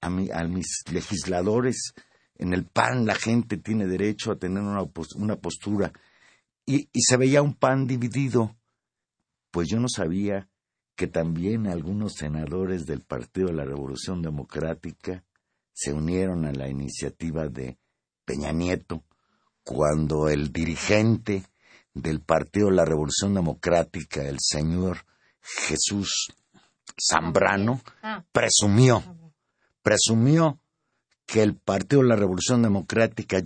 [0.00, 1.94] a, mis legisladores.
[2.36, 4.84] En el PAN la gente tiene derecho a tener una,
[5.16, 5.92] una postura.
[6.64, 8.56] Y, y se veía un PAN dividido.
[9.50, 10.48] Pues yo no sabía
[10.96, 15.22] que también algunos senadores del Partido de la Revolución Democrática
[15.72, 17.78] se unieron a la iniciativa de
[18.24, 19.04] Peña Nieto
[19.62, 21.44] cuando el dirigente
[21.92, 25.04] del Partido de la Revolución Democrática, el señor
[25.42, 26.28] Jesús
[26.98, 27.82] Zambrano,
[28.32, 29.02] presumió,
[29.82, 30.58] presumió
[31.26, 33.42] que el Partido de la Revolución Democrática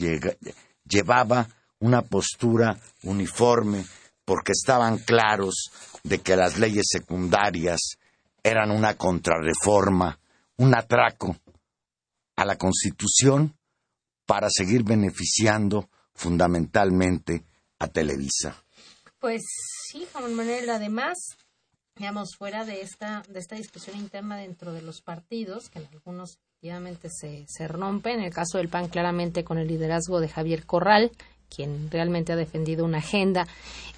[0.84, 1.48] llevaba
[1.80, 3.84] una postura uniforme
[4.30, 5.72] porque estaban claros
[6.04, 7.96] de que las leyes secundarias
[8.44, 10.20] eran una contrarreforma,
[10.56, 11.36] un atraco
[12.36, 13.58] a la Constitución
[14.26, 17.44] para seguir beneficiando fundamentalmente
[17.80, 18.54] a Televisa.
[19.18, 19.42] Pues
[19.88, 21.18] sí, Juan Manuel, además,
[21.96, 26.38] digamos, fuera de esta, de esta discusión interna dentro de los partidos, que en algunos
[26.52, 30.66] efectivamente se, se rompe, en el caso del PAN claramente con el liderazgo de Javier
[30.66, 31.10] Corral,
[31.54, 33.46] quien realmente ha defendido una agenda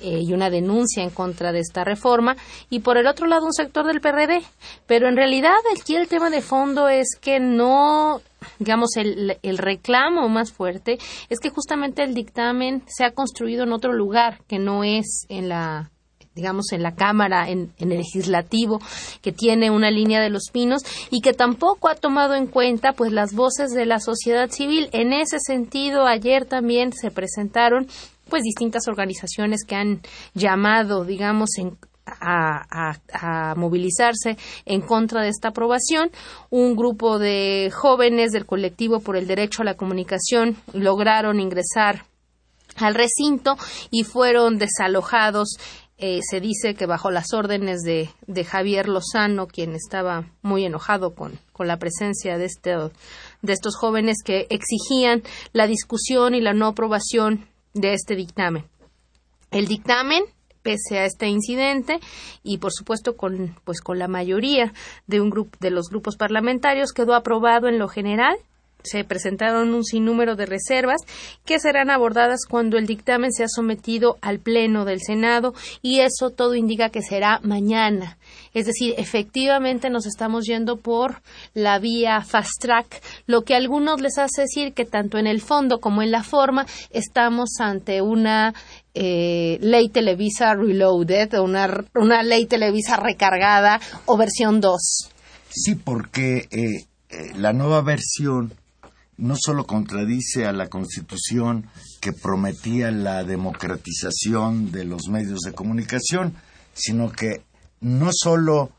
[0.01, 2.37] eh, y una denuncia en contra de esta reforma,
[2.71, 4.43] y por el otro lado un sector del PRD.
[4.87, 8.21] Pero en realidad aquí el tema de fondo es que no,
[8.59, 13.73] digamos, el, el reclamo más fuerte es que justamente el dictamen se ha construido en
[13.73, 15.93] otro lugar, que no es en la
[16.35, 18.81] digamos, en la Cámara, en, el legislativo,
[19.21, 23.13] que tiene una línea de los pinos y que tampoco ha tomado en cuenta pues
[23.13, 24.89] las voces de la sociedad civil.
[24.93, 27.87] En ese sentido, ayer también se presentaron
[28.29, 30.01] pues distintas organizaciones que han
[30.35, 36.11] llamado, digamos, en, a, movilizarse en contra de esta aprobación.
[36.51, 42.05] Un grupo de jóvenes del colectivo por el derecho a la comunicación lograron ingresar
[42.77, 43.57] al recinto
[43.91, 45.57] y fueron desalojados
[46.05, 51.15] eh, se dice que bajo las órdenes de, de, Javier Lozano, quien estaba muy enojado
[51.15, 52.75] con, con la presencia de, este,
[53.41, 58.65] de estos jóvenes que exigían la discusión y la no aprobación de este dictamen.
[59.53, 60.25] El dictamen
[60.63, 62.01] pese a este incidente
[62.43, 64.73] y por supuesto con pues con la mayoría
[65.07, 68.37] de un grupo de los grupos parlamentarios quedó aprobado en lo general
[68.83, 71.01] se presentaron un sinnúmero de reservas
[71.45, 76.55] que serán abordadas cuando el dictamen sea sometido al Pleno del Senado y eso todo
[76.55, 78.19] indica que será mañana.
[78.55, 81.23] Es decir, efectivamente nos estamos yendo por
[81.55, 85.41] la vía fast track, lo que a algunos les hace decir que tanto en el
[85.41, 88.55] fondo como en la forma estamos ante una
[88.95, 94.81] eh, ley Televisa Reloaded, una, una ley Televisa recargada o versión 2.
[95.49, 98.53] Sí, porque eh, eh, la nueva versión
[99.23, 101.69] no solo contradice a la Constitución
[102.01, 106.35] que prometía la democratización de los medios de comunicación,
[106.75, 107.45] sino que
[107.81, 108.73] no solo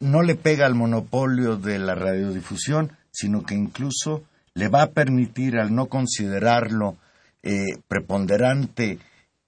[0.00, 4.22] no le pega al monopolio de la radiodifusión, sino que incluso
[4.52, 6.98] le va a permitir, al no considerarlo
[7.42, 8.98] eh, preponderante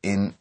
[0.00, 0.34] en,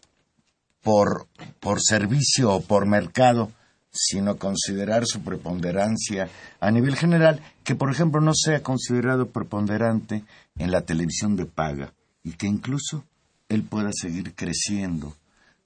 [0.82, 1.28] por,
[1.60, 3.52] por servicio o por mercado,
[3.94, 6.28] sino considerar su preponderancia
[6.60, 10.24] a nivel general, que por ejemplo no sea considerado preponderante
[10.58, 13.06] en la televisión de paga y que incluso
[13.50, 15.16] él pueda seguir creciendo,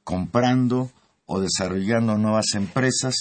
[0.03, 0.91] comprando
[1.25, 3.15] o desarrollando nuevas empresas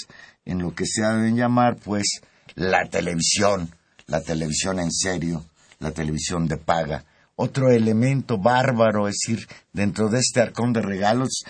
[0.44, 2.20] en lo que se ha de llamar pues
[2.54, 3.70] la televisión,
[4.06, 5.44] la televisión en serio,
[5.78, 7.04] la televisión de paga.
[7.36, 11.44] Otro elemento bárbaro, es decir, dentro de este arcón de regalos,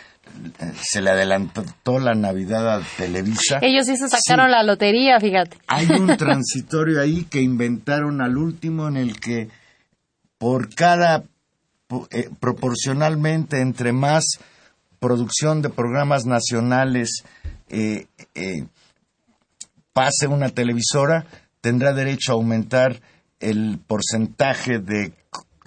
[0.83, 3.59] se le adelantó la Navidad a Televisa.
[3.63, 4.53] Ellos sí se sacaron Sí.
[4.53, 5.57] la lotería, fíjate.
[5.67, 9.49] Hay un transitorio ahí que inventaron al último en el que
[10.39, 11.25] por cada,
[12.11, 14.25] eh, proporcionalmente entre más
[14.99, 17.23] producción de programas nacionales
[17.69, 18.67] eh, eh,
[19.93, 21.27] pase una televisora,
[21.61, 23.01] tendrá derecho a aumentar
[23.41, 25.13] el porcentaje de,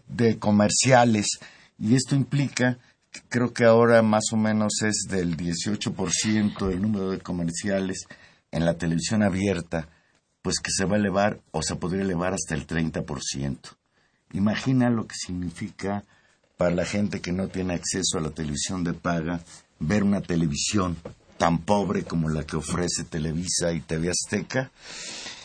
[0.07, 1.27] de comerciales.
[1.79, 2.77] Y esto implica,
[3.29, 8.05] creo que ahora más o menos es del 18% el número de comerciales
[8.51, 9.87] en la televisión abierta,
[10.41, 13.57] pues que se va a elevar o se podría elevar hasta el 30%.
[14.33, 16.03] Imagina lo que significa
[16.57, 19.41] para la gente que no tiene acceso a la televisión de paga
[19.79, 20.97] ver una televisión
[21.37, 24.71] tan pobre como la que ofrece Televisa y TV Azteca,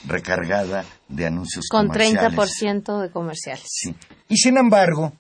[0.07, 2.37] recargada de anuncios Con comerciales.
[2.37, 3.65] 30% de comerciales.
[3.69, 3.95] Sí.
[4.29, 5.13] Y sin embargo,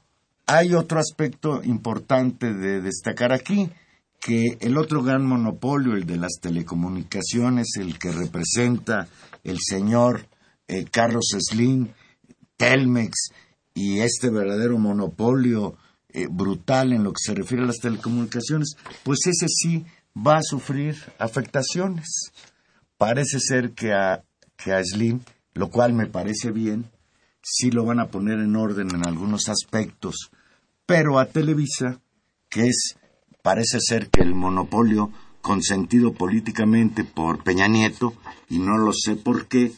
[0.46, 3.70] hay otro aspecto importante de destacar aquí,
[4.20, 9.06] que el otro gran monopolio, el de las telecomunicaciones, el que representa
[9.42, 10.26] el señor
[10.66, 11.88] eh, Carlos Slim,
[12.56, 13.30] Telmex,
[13.74, 15.76] y este verdadero monopolio
[16.08, 19.84] eh, brutal en lo que se refiere a las telecomunicaciones, pues ese sí
[20.16, 22.32] va a sufrir afectaciones.
[22.96, 24.22] Parece ser que a,
[24.56, 25.20] que a Slim,
[25.54, 26.90] lo cual me parece bien,
[27.42, 30.30] sí lo van a poner en orden en algunos aspectos,
[30.86, 32.00] pero a Televisa,
[32.50, 32.96] que es,
[33.42, 35.10] parece ser que el monopolio
[35.40, 38.14] consentido políticamente por Peña Nieto,
[38.48, 39.72] y no lo sé por qué,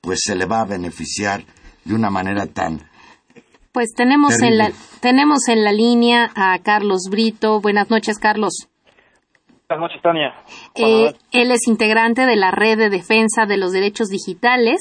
[0.00, 1.44] pues se le va a beneficiar
[1.84, 2.88] de una manera tan
[3.72, 7.60] Pues tenemos en, la, tenemos en la línea a Carlos Brito.
[7.60, 8.68] Buenas noches, Carlos.
[9.68, 10.32] Buenas noches, Tania.
[10.76, 14.80] Eh, él es integrante de la Red de Defensa de los Derechos Digitales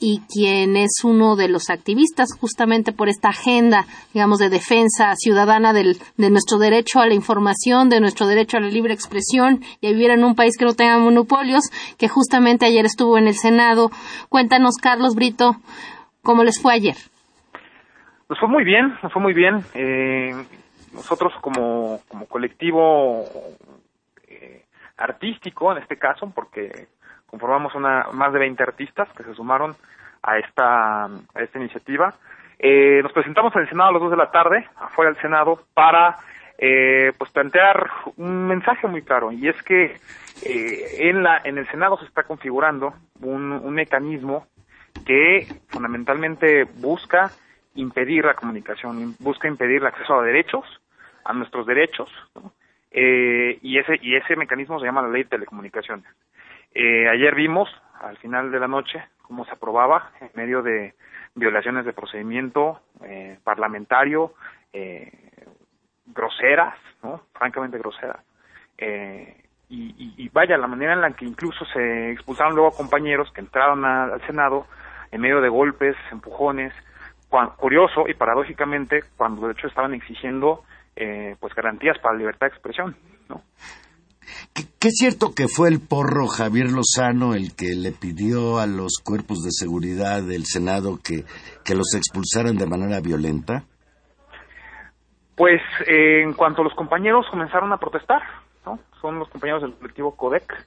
[0.00, 5.72] y quien es uno de los activistas justamente por esta agenda, digamos, de defensa ciudadana
[5.72, 9.86] del, de nuestro derecho a la información, de nuestro derecho a la libre expresión y
[9.86, 13.34] a vivir en un país que no tenga monopolios, que justamente ayer estuvo en el
[13.34, 13.90] Senado.
[14.30, 15.52] Cuéntanos, Carlos Brito,
[16.24, 16.96] ¿cómo les fue ayer?
[18.28, 19.60] Nos fue muy bien, nos fue muy bien.
[19.74, 20.32] Eh,
[20.92, 23.26] nosotros como, como colectivo
[24.96, 26.88] artístico, en este caso, porque
[27.26, 29.74] conformamos una, más de 20 artistas que se sumaron
[30.22, 32.14] a esta, a esta iniciativa,
[32.58, 35.60] eh, nos presentamos en el Senado a las 2 de la tarde, afuera del Senado,
[35.74, 36.16] para
[36.58, 39.96] eh, pues plantear un mensaje muy claro, y es que
[40.44, 44.46] eh, en, la, en el Senado se está configurando un, un mecanismo
[45.04, 47.30] que fundamentalmente busca
[47.74, 50.64] impedir la comunicación, busca impedir el acceso a derechos,
[51.24, 52.52] a nuestros derechos, ¿no?
[52.96, 56.06] Eh, y ese y ese mecanismo se llama la ley de telecomunicaciones.
[56.72, 57.68] Eh, ayer vimos,
[58.00, 60.94] al final de la noche, cómo se aprobaba en medio de
[61.34, 64.34] violaciones de procedimiento eh, parlamentario,
[64.72, 65.10] eh,
[66.06, 67.20] groseras, ¿no?
[67.34, 68.18] Francamente groseras.
[68.78, 73.32] Eh, y, y- y vaya, la manera en la que incluso se expulsaron luego compañeros
[73.32, 74.66] que entraron al Senado
[75.10, 76.72] en medio de golpes, empujones,
[77.28, 80.62] cuan- curioso y paradójicamente cuando de hecho estaban exigiendo
[80.96, 82.96] eh, pues garantías para la libertad de expresión,
[83.28, 83.42] ¿no?
[84.54, 88.66] ¿Qué, qué es cierto que fue el porro Javier Lozano el que le pidió a
[88.66, 91.24] los cuerpos de seguridad del Senado que,
[91.64, 93.64] que los expulsaran de manera violenta?
[95.36, 98.22] Pues eh, en cuanto los compañeros comenzaron a protestar,
[98.64, 98.78] ¿no?
[99.00, 100.66] Son los compañeros del colectivo CODEC,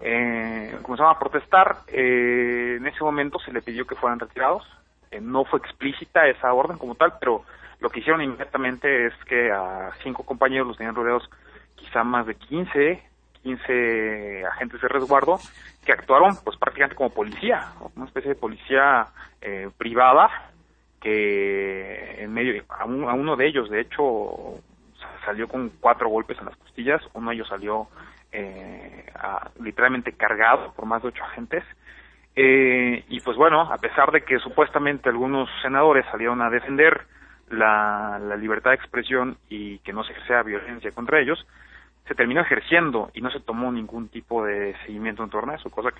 [0.00, 4.64] eh, comenzaron a protestar, eh, en ese momento se le pidió que fueran retirados,
[5.12, 7.44] Eh, no fue explícita esa orden como tal, pero
[7.82, 11.28] lo que hicieron inmediatamente es que a cinco compañeros los tenían rodeados
[11.74, 13.02] quizá más de 15,
[13.42, 15.38] 15 agentes de resguardo
[15.84, 19.08] que actuaron pues prácticamente como policía, una especie de policía
[19.40, 20.30] eh, privada
[21.00, 24.60] que en medio a, un- a uno de ellos de hecho
[25.00, 27.88] sa- salió con cuatro golpes en las costillas uno de ellos salió
[28.30, 29.06] eh,
[29.60, 31.64] literalmente cargado por más de ocho agentes
[32.34, 37.06] Eh, y pues bueno a pesar de que supuestamente algunos senadores salieron a defender
[37.52, 41.38] la, la libertad de expresión y que no se ejercía violencia contra ellos
[42.06, 45.70] se terminó ejerciendo y no se tomó ningún tipo de seguimiento en torno a eso
[45.70, 45.90] cosa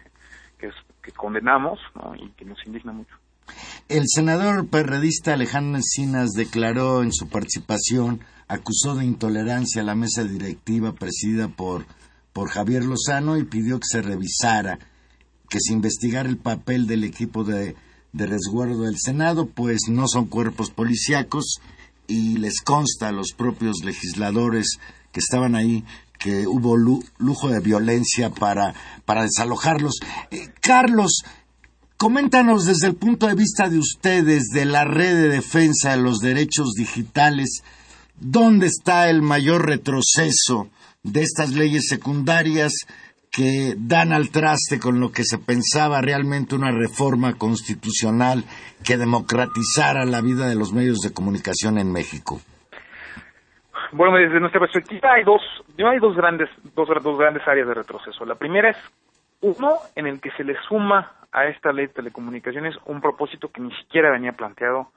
[0.58, 0.70] que,
[1.02, 1.78] que, condenamos
[2.18, 3.14] y que nos indigna mucho.
[3.88, 10.24] El senador perredista Alejandro Encinas declaró en su participación, acusó de intolerancia a la mesa
[10.24, 11.84] directiva presidida por
[12.32, 14.78] por Javier Lozano y pidió que se revisara,
[15.48, 17.76] que se investigara el papel del equipo de,
[18.12, 21.60] de resguardo del Senado, pues no son cuerpos policíacos
[22.06, 24.78] y les consta a los propios legisladores
[25.12, 25.84] que estaban ahí
[26.18, 29.98] que hubo lu- lujo de violencia para, para desalojarlos.
[30.30, 31.22] Eh, Carlos,
[31.96, 36.18] coméntanos desde el punto de vista de ustedes, de la red de defensa de los
[36.18, 37.62] derechos digitales,
[38.20, 40.68] ¿dónde está el mayor retroceso
[41.02, 42.72] de estas leyes secundarias
[43.32, 48.44] que dan al traste con lo que se pensaba realmente una reforma constitucional
[48.84, 52.40] que democratizara la vida de los medios de comunicación en México?
[53.92, 55.40] Bueno, desde nuestra perspectiva hay dos,
[55.78, 58.24] hay dos grandes, dos, dos grandes áreas de retroceso.
[58.26, 58.76] La primera es
[59.40, 63.62] uno en el que se le suma a esta ley de telecomunicaciones un propósito que
[63.62, 64.88] ni siquiera venía planteado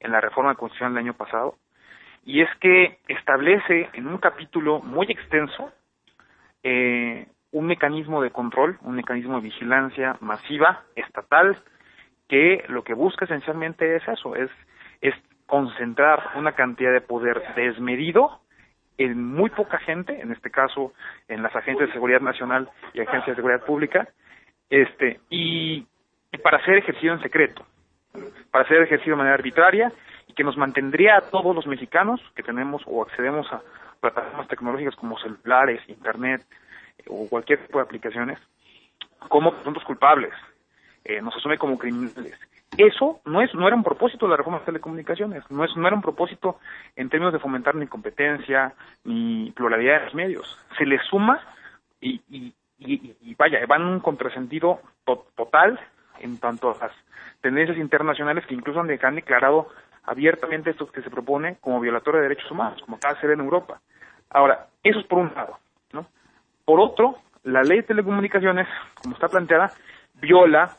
[0.00, 1.56] en la reforma constitucional del año pasado,
[2.24, 5.72] y es que establece en un capítulo muy extenso
[6.62, 11.56] eh, un mecanismo de control, un mecanismo de vigilancia masiva, estatal,
[12.28, 14.50] que lo que busca esencialmente es eso, es,
[15.00, 15.14] es
[15.46, 18.40] concentrar una cantidad de poder desmedido
[18.98, 20.92] en muy poca gente, en este caso
[21.28, 24.08] en las agencias de seguridad nacional y agencias de seguridad pública,
[24.68, 25.86] este, y,
[26.32, 27.64] y para ser ejercido en secreto,
[28.50, 29.92] para ser ejercido de manera arbitraria
[30.26, 33.62] y que nos mantendría a todos los mexicanos que tenemos o accedemos a
[34.00, 36.42] plataformas tecnológicas como celulares, internet
[37.08, 38.38] o cualquier tipo de aplicaciones
[39.28, 40.32] como presuntos culpables,
[41.04, 42.38] eh, nos asume como criminales.
[42.76, 45.86] Eso no es no era un propósito de la reforma de telecomunicaciones, no es no
[45.86, 46.60] era un propósito
[46.96, 50.58] en términos de fomentar ni competencia ni pluralidad de los medios.
[50.76, 51.40] Se le suma
[52.00, 55.80] y, y, vaya, va en un contrasentido to- total
[56.20, 56.92] en tanto a las
[57.40, 59.68] tendencias internacionales que incluso han, de- han declarado
[60.04, 63.80] abiertamente esto que se propone como violatorio de derechos humanos, como de ser en Europa.
[64.30, 65.58] Ahora, eso es por un lado,
[65.92, 66.06] ¿no?
[66.68, 68.68] Por otro, la ley de telecomunicaciones,
[69.02, 69.72] como está planteada,
[70.20, 70.76] viola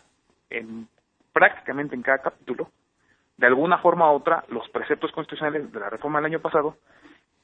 [0.48, 0.88] en,
[1.34, 2.70] prácticamente en cada capítulo,
[3.38, 6.78] de alguna forma u otra, los preceptos constitucionales de la reforma del año pasado,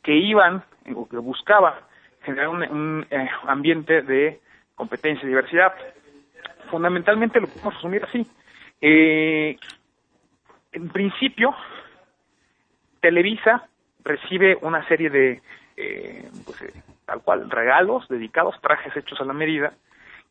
[0.04, 1.74] que iban o que buscaban
[2.22, 4.40] generar un, eh, ambiente de
[4.76, 5.74] competencia y diversidad.
[6.70, 8.28] Fundamentalmente lo podemos resumir así.
[8.80, 9.58] Eh,
[10.72, 11.56] en principio,
[13.02, 13.68] Televisa
[14.04, 15.42] recibe una serie de,
[15.78, 16.74] eh, pues, eh,
[17.06, 19.74] tal cual, regalos dedicados, trajes hechos a la medida,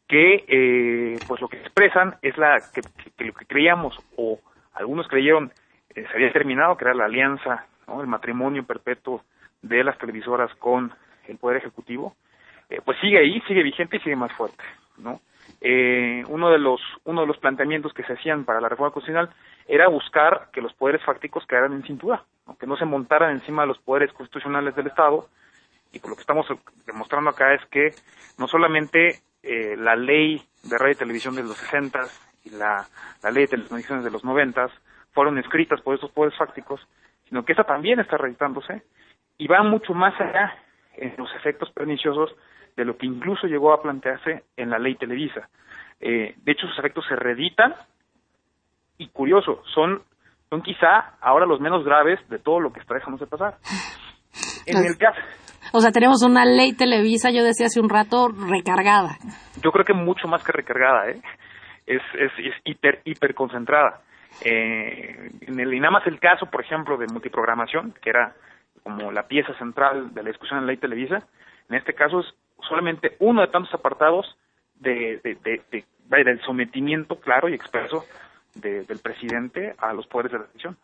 [0.09, 2.83] que eh, pues lo que expresan es la que,
[3.25, 4.39] lo que creíamos o
[4.75, 5.53] algunos creyeron
[5.95, 7.67] eh, se había terminado, que era la alianza,
[8.01, 9.23] el matrimonio perpetuo
[9.63, 10.93] de las televisoras con
[11.29, 12.17] el poder ejecutivo,
[12.69, 14.63] eh, pues sigue ahí, sigue vigente y sigue más fuerte,
[14.99, 15.21] ¿no?
[15.61, 19.31] Eh, uno de los uno de los planteamientos que se hacían para la reforma constitucional
[19.67, 22.23] era buscar que los poderes fácticos quedaran en cintura,
[22.59, 25.27] que no se montaran encima de los poderes constitucionales del Estado,
[25.95, 26.47] y lo que estamos
[26.87, 27.95] demostrando acá es que
[28.39, 32.01] no solamente eh, la ley de radio y televisión de los 60
[32.45, 32.87] y la,
[33.23, 34.69] la ley de telecomunicaciones de los 90
[35.13, 36.81] fueron escritas por estos poderes fácticos,
[37.29, 38.83] sino que esta también está reeditándose
[39.39, 40.53] y va mucho más allá
[40.97, 42.35] en los efectos perniciosos
[42.77, 45.49] de lo que incluso llegó a plantearse en la ley Televisa.
[46.01, 47.75] Eh, de hecho, sus efectos se reeditan
[48.99, 50.03] y curioso, son,
[50.51, 53.59] son quizá ahora los menos graves de todo lo que está dejando de pasar.
[54.67, 55.21] En el caso,
[55.77, 59.17] O sea, tenemos una ley Televisa, yo decía hace un rato, recargada.
[59.61, 61.21] yo creo que mucho más que recargada, ¿eh?
[61.87, 62.31] es, es,
[62.65, 64.01] hiper, hiper concentrada.
[64.45, 68.35] Eh, en el, y nada más el caso, por ejemplo, de multiprogramación, que era
[68.85, 71.19] como la pieza central de la discusión en la ley Televisa,
[71.69, 72.27] en este caso es
[72.69, 74.27] solamente uno de tantos apartados
[74.77, 75.35] de, de,
[75.71, 78.05] de, del sometimiento claro y expreso
[78.55, 80.77] de- del presidente a los poderes de la decisión.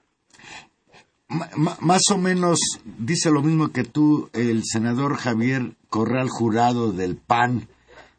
[1.31, 2.59] Más o menos
[2.99, 7.69] dice lo mismo que tú, el senador Javier Corral Jurado del PAN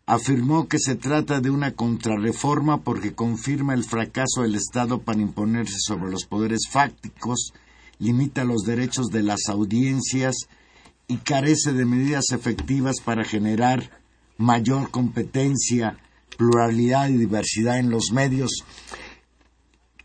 [0.05, 5.75] afirmó que se trata de una contrarreforma porque confirma el fracaso del Estado para imponerse
[5.79, 7.53] sobre los poderes fácticos,
[7.99, 10.47] limita los derechos de las audiencias
[11.07, 13.89] y carece de medidas efectivas para generar
[14.37, 15.97] mayor competencia,
[16.37, 18.63] pluralidad y diversidad en los medios.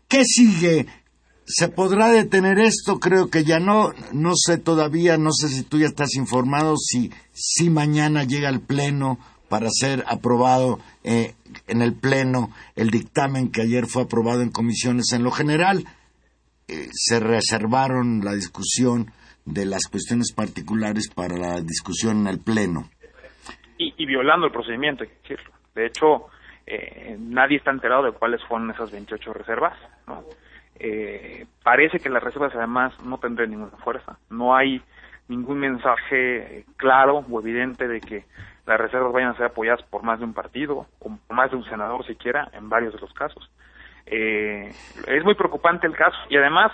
[0.07, 0.87] ¿Qué sigue?
[1.49, 2.99] ¿Se podrá detener esto?
[2.99, 3.93] Creo que ya no.
[4.11, 8.59] No sé todavía, no sé si tú ya estás informado, si, si mañana llega al
[8.59, 9.17] Pleno
[9.47, 11.35] para ser aprobado eh,
[11.67, 15.13] en el Pleno el dictamen que ayer fue aprobado en comisiones.
[15.13, 15.85] En lo general,
[16.67, 19.13] eh, se reservaron la discusión
[19.45, 22.89] de las cuestiones particulares para la discusión en el Pleno.
[23.77, 25.37] y, y violando el procedimiento, hay.
[25.75, 26.25] De hecho,
[26.65, 29.79] eh, nadie está enterado de cuáles fueron esas 28 reservas.
[30.07, 30.25] ¿no?
[30.79, 34.17] Eh, parece que las reservas además no tendrán ninguna fuerza.
[34.29, 34.81] No hay
[35.27, 38.25] ningún mensaje claro o evidente de que
[38.65, 41.65] las reservas vayan a ser apoyadas por más de un partido o más de un
[41.65, 43.49] senador siquiera en varios de los casos.
[44.05, 44.71] Eh,
[45.07, 46.71] es muy preocupante el caso y además,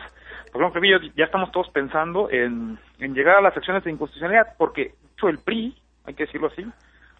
[0.51, 4.93] por ejemplo, ya estamos todos pensando en, en llegar a las acciones de inconstitucionalidad porque
[5.29, 5.75] el PRI,
[6.05, 6.65] hay que decirlo así,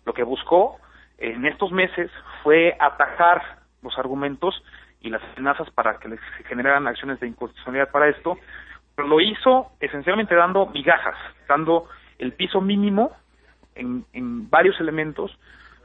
[0.06, 0.78] lo que buscó
[1.18, 2.12] en estos meses
[2.44, 3.42] fue atajar
[3.82, 4.62] los argumentos
[5.04, 8.38] y las amenazas para que les generaran acciones de inconstitucionalidad para esto,
[8.98, 11.88] lo hizo esencialmente dando migajas, dando
[12.18, 13.12] el piso mínimo
[13.76, 15.38] en, en varios elementos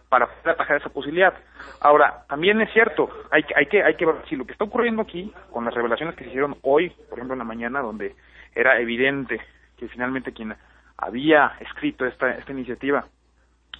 [0.08, 1.34] para poder atajar esa posibilidad.
[1.80, 5.02] Ahora, también es cierto, hay, hay que hay que ver si lo que está ocurriendo
[5.02, 8.14] aquí con las revelaciones que se hicieron hoy, por ejemplo en la mañana, donde
[8.54, 9.40] era evidente
[9.76, 10.56] que finalmente quien
[10.96, 13.06] había escrito esta esta iniciativa,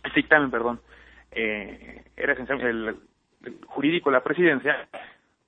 [0.05, 0.81] este dictamen, perdón,
[1.31, 2.97] eh, era esencialmente el,
[3.45, 4.89] el jurídico de la presidencia,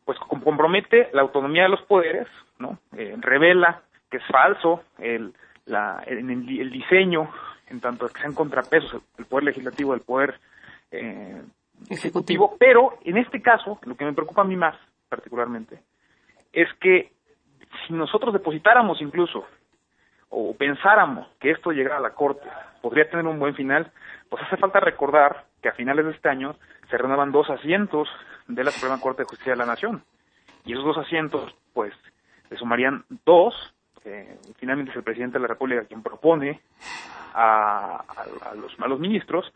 [0.04, 2.26] pues com- compromete la autonomía de los poderes,
[2.58, 2.78] ¿no?
[2.96, 5.32] Eh, revela que es falso el,
[5.66, 7.30] la, el, el diseño,
[7.68, 10.40] en tanto que sean contrapesos el, el poder legislativo del poder
[10.90, 11.40] eh,
[11.88, 14.76] ejecutivo, pero en este caso, lo que me preocupa a mí más
[15.08, 15.78] particularmente,
[16.52, 17.12] es que
[17.86, 19.46] si nosotros depositáramos incluso
[20.28, 22.48] o pensáramos que esto llegara a la Corte,
[22.82, 23.90] podría tener un buen final,
[24.28, 26.56] pues hace falta recordar que a finales de este año
[26.88, 28.08] se renuevan dos asientos
[28.54, 30.02] de la Suprema Corte de Justicia de la Nación.
[30.64, 31.92] Y esos dos asientos, pues,
[32.50, 33.54] le sumarían dos.
[34.04, 36.60] eh, finalmente es el presidente de la República quien propone
[37.34, 39.52] a, a- a los, ministros.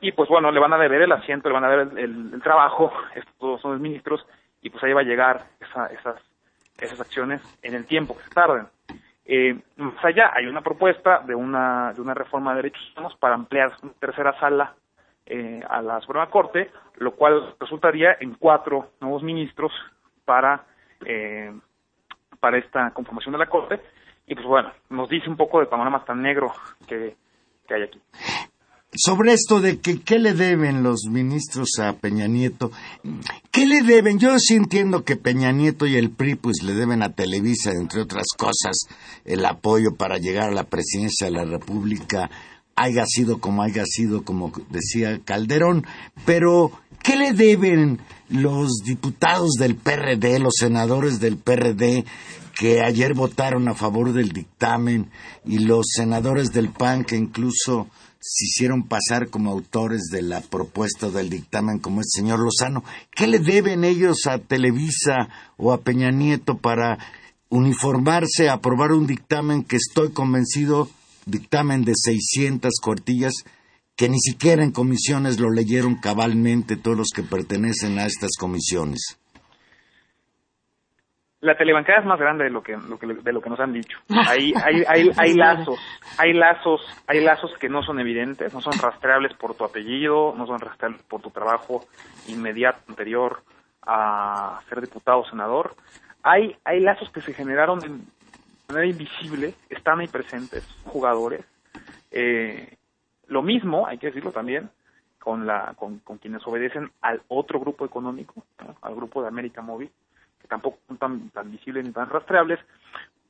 [0.00, 2.92] Y pues bueno, le van a deber el asiento, le van a deber el, trabajo,
[3.14, 4.24] estos son los ministros,
[4.62, 6.16] y pues ahí va a llegar esa- esas,
[6.78, 8.66] esas acciones en el tiempo que se tarden.
[9.24, 13.34] Eh, más allá, hay una propuesta de una, de una reforma de derechos humanos para
[13.34, 14.74] ampliar una tercera sala
[15.30, 19.70] eh, a la Suprema Corte, lo cual resultaría en cuatro nuevos ministros
[20.24, 20.64] para,
[21.04, 21.52] eh,
[22.40, 23.80] para esta conformación de la Corte.
[24.26, 26.52] Y pues bueno, nos dice un poco del panorama tan negro
[26.86, 27.14] que,
[27.66, 28.00] que hay aquí.
[28.94, 32.70] Sobre esto de que qué le deben los ministros a Peña Nieto,
[33.52, 34.18] ¿qué le deben?
[34.18, 38.00] Yo sí entiendo que Peña Nieto y el PRI pues le deben a Televisa, entre
[38.00, 38.88] otras cosas,
[39.26, 42.30] el apoyo para llegar a la presidencia de la República,
[42.78, 45.86] haya sido como haya sido, como decía Calderón,
[46.24, 46.72] pero
[47.02, 52.04] ¿qué le deben los diputados del PRD, los senadores del PRD,
[52.58, 55.10] que ayer votaron a favor del dictamen
[55.44, 57.86] y los senadores del PAN que incluso
[58.20, 62.82] se hicieron pasar como autores de la propuesta del dictamen como el señor Lozano.
[63.14, 66.98] ¿Qué le deben ellos a Televisa o a Peña Nieto para
[67.48, 70.90] uniformarse, aprobar un dictamen que estoy convencido,
[71.28, 73.32] dictamen de 600 cuartillas,
[73.96, 79.18] que ni siquiera en comisiones lo leyeron cabalmente todos los que pertenecen a estas comisiones?
[81.40, 83.72] La telebancada es más grande de lo que, lo que- de lo que nos han
[83.72, 83.96] dicho.
[84.08, 85.78] Hay, hay, hay, hay lazos,
[86.16, 90.46] hay lazos, hay lazos que no son evidentes, no son rastreables por tu apellido, no
[90.46, 91.86] son rastreables por tu trabajo
[92.26, 93.42] inmediato anterior
[93.86, 95.76] a ser diputado o senador.
[96.24, 97.88] Hay, hay lazos que se generaron de
[98.68, 101.42] manera invisible, están ahí presentes, jugadores.
[102.10, 102.76] Eh,
[103.28, 104.68] lo mismo, hay que decirlo también,
[105.18, 108.76] con, la, con, con quienes obedecen al otro grupo económico, ¿no?
[108.82, 109.90] al grupo de América Móvil,
[110.38, 112.60] que tampoco son tan, tan visibles ni tan rastreables.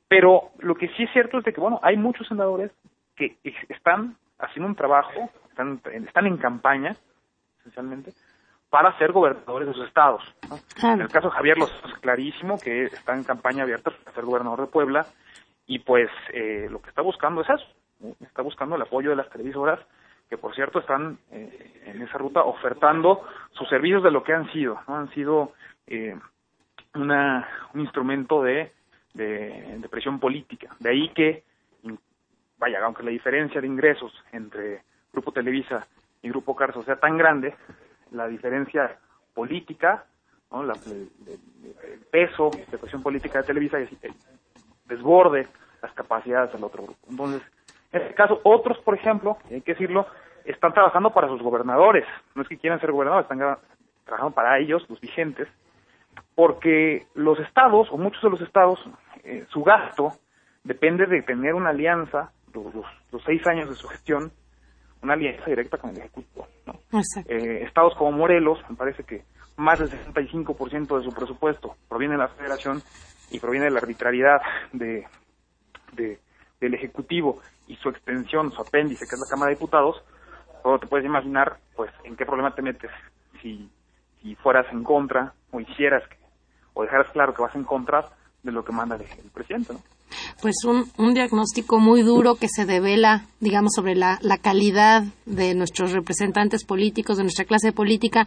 [0.09, 2.71] Pero lo que sí es cierto es de que, bueno, hay muchos senadores
[3.15, 3.37] que
[3.69, 6.97] están haciendo un trabajo, están, están en campaña,
[7.61, 8.11] esencialmente,
[8.69, 10.21] para ser gobernadores de sus estados.
[10.49, 10.93] ¿no?
[10.93, 14.25] En el caso de Javier Lozano es clarísimo que está en campaña abierta para ser
[14.25, 15.07] gobernador de Puebla
[15.69, 17.65] y pues eh, lo que está buscando es eso,
[18.21, 19.79] está buscando el apoyo de las televisoras
[20.27, 24.51] que por cierto están eh, en esa ruta ofertando sus servicios de lo que han
[24.51, 24.95] sido, ¿no?
[24.97, 25.53] han sido
[25.85, 26.17] eh,
[26.95, 28.71] una, un instrumento de,
[29.13, 30.75] de, presión política.
[30.79, 31.43] De ahí que,
[32.57, 34.81] vaya, aunque la diferencia de ingresos entre
[35.13, 35.85] Grupo Televisa
[36.23, 37.55] y Grupo Carso sea tan grande,
[38.11, 38.97] la diferencia
[39.35, 40.05] política,
[40.51, 40.63] ¿no?
[40.63, 43.91] La- el, el- peso de presión política de Televisa es-
[44.89, 45.47] desborde
[45.81, 46.99] las capacidades del otro grupo.
[47.09, 47.41] Entonces,
[47.93, 50.05] en este caso, otros, por ejemplo, hay que decirlo,
[50.45, 52.05] están trabajando para sus gobernadores.
[52.35, 53.57] No es que quieran ser gobernadores, están
[54.05, 55.47] trabajando para ellos, los vigentes,
[56.35, 58.79] porque los estados, o muchos de los estados,
[59.23, 60.13] eh, su gasto
[60.63, 64.31] depende de tener una alianza, los, los- los seis años de su gestión,
[65.01, 66.47] una alianza directa con el Ejecutivo.
[66.65, 66.73] ¿no?
[67.27, 69.23] Eh, estados como Morelos, me parece que
[69.57, 72.81] más del 65% de su presupuesto proviene de la federación
[73.31, 74.41] y proviene de la arbitrariedad
[74.73, 75.05] de,
[75.93, 76.19] de-
[76.59, 80.01] del Ejecutivo y su extensión, su apéndice, que es la Cámara de Diputados,
[80.63, 82.91] todo te puedes imaginar pues en qué problema te metes
[83.41, 83.69] si,
[84.21, 86.17] si fueras en contra o hicieras que,
[86.73, 88.05] o dejaras claro que vas en contra
[88.43, 89.73] de lo que manda el, el presidente.
[89.73, 89.79] ¿no?
[90.41, 95.53] pues un, un diagnóstico muy duro que se devela, digamos, sobre la, la calidad de
[95.53, 98.25] nuestros representantes políticos, de nuestra clase política,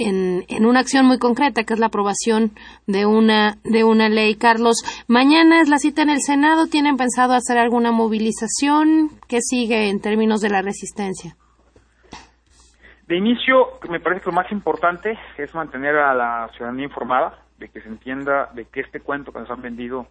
[0.00, 2.52] en, en una acción muy concreta, que es la aprobación
[2.86, 4.34] de una, de una ley.
[4.34, 4.76] Carlos,
[5.06, 6.66] mañana es la cita en el Senado.
[6.66, 9.10] ¿Tienen pensado hacer alguna movilización?
[9.28, 11.36] ¿Qué sigue en términos de la resistencia?
[13.06, 17.68] De inicio, me parece que lo más importante es mantener a la ciudadanía informada, de
[17.68, 20.06] que se entienda de que este cuento que nos han vendido,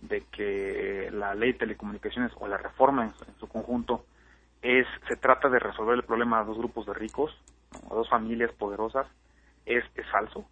[0.00, 4.04] de que la ley de telecomunicaciones o la reforma en, su- en su conjunto
[4.62, 7.30] es se trata de resolver el problema a dos grupos de ricos,
[7.90, 9.06] a dos familias poderosas,
[9.66, 10.44] es, es falso.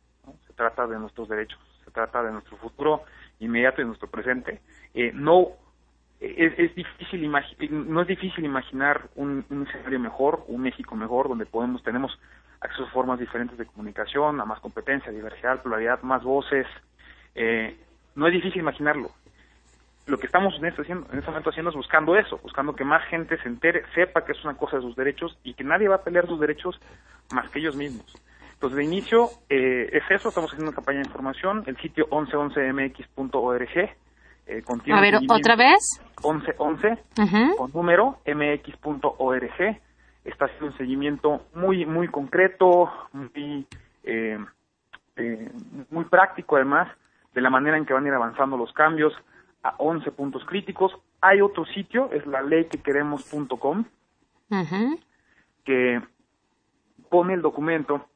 [0.47, 3.03] Se trata de nuestros derechos, se trata de nuestro futuro
[3.41, 4.61] inmediato y nuestro presente.
[4.95, 5.49] Eh, no
[6.21, 7.31] es, es difícil
[7.71, 12.17] no es difícil imaginar un, un escenario mejor, un México mejor, donde podemos tenemos
[12.61, 16.67] acceso a formas diferentes de comunicación, a más competencia, diversidad, pluralidad, más voces.
[17.35, 17.77] Eh,
[18.15, 19.11] no es difícil imaginarlo.
[20.07, 22.85] Lo que estamos en este, haciendo- en este momento haciendo es buscando eso, buscando que
[22.85, 25.87] más gente se entere, sepa que es una cosa de sus derechos y que nadie
[25.89, 26.81] va a pelear sus derechos
[27.33, 28.13] más que ellos mismos.
[28.55, 33.91] Entonces, de inicio, eh, es eso, estamos haciendo una campaña de información, el sitio 1111mx.org.
[34.47, 35.79] Eh, contiene A ver, ¿otra vez?
[36.25, 37.57] 1111 Ujú.
[37.57, 39.81] con número mx.org
[40.25, 43.67] está haciendo un seguimiento muy muy concreto muy
[44.05, 44.39] eh,
[45.17, 45.51] eh,
[45.91, 46.89] muy práctico además
[47.35, 49.13] de la manera en que van a ir avanzando los cambios
[49.63, 53.85] a 11 puntos críticos hay otro sitio es la ley que queremos.com
[54.51, 55.01] Ujú.
[55.65, 56.03] que
[57.09, 58.07] pone el documento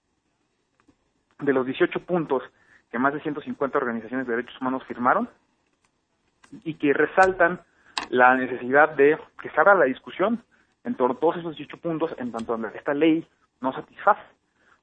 [1.41, 2.43] de los 18 puntos
[2.91, 5.29] que más de 150 organizaciones de derechos humanos firmaron
[6.65, 7.61] y que resaltan
[8.11, 10.43] la necesidad de que se abra la discusión
[10.85, 13.27] en torno a todos esos 18 puntos en tanto esta ley
[13.61, 14.23] no satisface,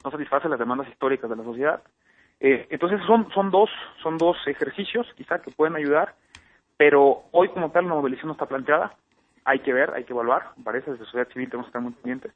[0.04, 1.82] no satisface las demandas históricas de la sociedad.
[2.40, 3.70] Eh, entonces son, son dos,
[4.02, 6.16] son dos ejercicios quizá que pueden ayudar,
[6.78, 8.96] pero hoy como tal la movilización no está planteada,
[9.46, 12.34] hay que ver, hay que evaluar, parece desde sociedad civil tenemos que estar muy pendientes,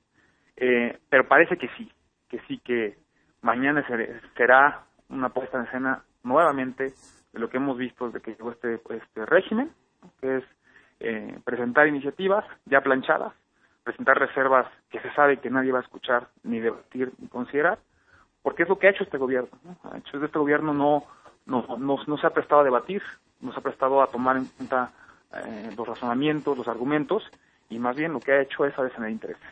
[0.57, 1.91] eh, pero parece que sí,
[2.29, 2.97] que sí que
[3.41, 6.93] mañana se- será una puesta en escena nuevamente
[7.33, 9.71] de lo que hemos visto desde que llegó este, este régimen,
[10.19, 10.43] que es
[10.99, 13.33] eh, presentar iniciativas ya planchadas,
[13.83, 17.79] presentar reservas que se sabe que nadie va a escuchar, ni debatir, ni considerar,
[18.41, 19.49] porque es lo que ha hecho este gobierno.
[19.63, 19.77] ¿no?
[19.91, 21.05] Ha hecho este gobierno no,
[21.45, 23.01] no, no, no se ha prestado a debatir,
[23.41, 24.91] no se ha prestado a tomar en cuenta
[25.33, 27.23] eh, los razonamientos, los argumentos,
[27.69, 29.47] y más bien lo que ha hecho es a detener intereses.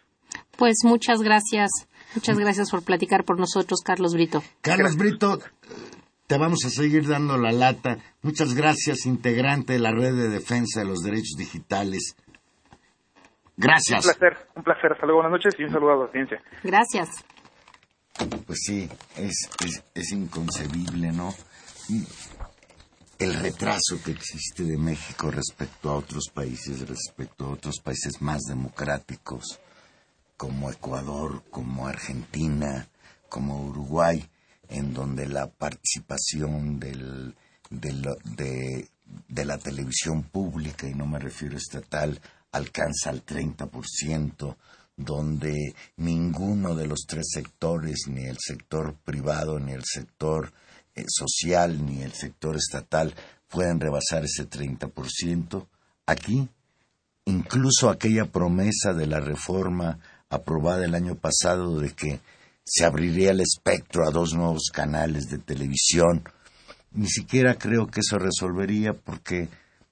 [0.58, 1.70] Pues muchas gracias.
[2.14, 4.42] Muchas gracias por platicar por nosotros, Carlos Brito.
[4.62, 5.40] Carlos Brito,
[6.28, 7.98] te vamos a seguir dando la lata.
[8.22, 12.16] Muchas gracias, integrante de la Red de Defensa de los Derechos Digitales.
[13.58, 14.06] Gracias.
[14.06, 14.92] Un placer, un placer.
[14.94, 16.42] Hasta luego, buenas noches y un saludo a la audiencia.
[16.64, 17.10] Gracias.
[18.46, 21.34] Pues sí, es, es, es inconcebible, ¿no?
[23.18, 28.42] El retraso que existe de México respecto a otros países, respecto a otros países más
[28.44, 29.60] democráticos,
[30.36, 32.90] como Ecuador, como Argentina,
[33.30, 34.28] como Uruguay,
[34.68, 37.34] en donde la participación de,
[37.70, 38.90] de-
[39.46, 42.20] la televisión pública, y no me refiero estatal,
[42.52, 44.56] alcanza el 30%,
[44.98, 50.52] donde ninguno de los tres sectores, ni el sector privado, ni el sector
[51.08, 53.14] social, ni el sector estatal,
[53.50, 55.68] pueden rebasar ese 30%.
[56.06, 56.50] Aquí
[57.26, 62.20] incluso aquella promesa de la reforma aprobada el año pasado de que
[62.64, 66.24] se abriría el espectro a dos nuevos canales de televisión,
[66.94, 69.50] ni siquiera creo que eso resolvería porque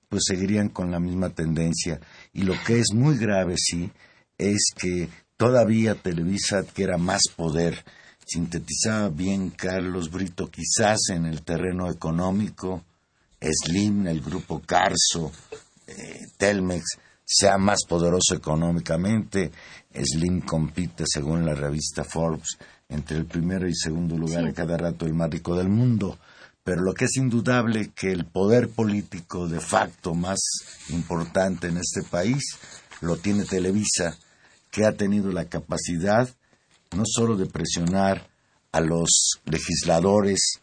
[0.10, 1.99] pues seguirían con la misma tendencia.
[2.34, 3.91] Y lo que es muy grave, sí,
[4.38, 7.84] es que todavía Televisa adquiera más poder.
[8.26, 12.84] Sintetizaba bien Carlos Brito, quizás en el terreno económico,
[13.41, 15.32] Slim, el grupo Carso,
[15.88, 19.51] eh, Telmex, sea más poderoso económicamente.
[19.93, 22.57] Slim compite, según la revista Forbes,
[22.89, 26.17] entre el primero y segundo lugar a cada rato el más rico del mundo.
[26.63, 30.39] Pero lo que es indudable que el poder político de facto más
[30.89, 32.57] importante en este país
[33.01, 34.17] lo tiene Televisa,
[34.71, 36.30] que ha tenido la capacidad
[36.96, 38.28] no solo de presionar
[38.72, 40.60] a los legisladores,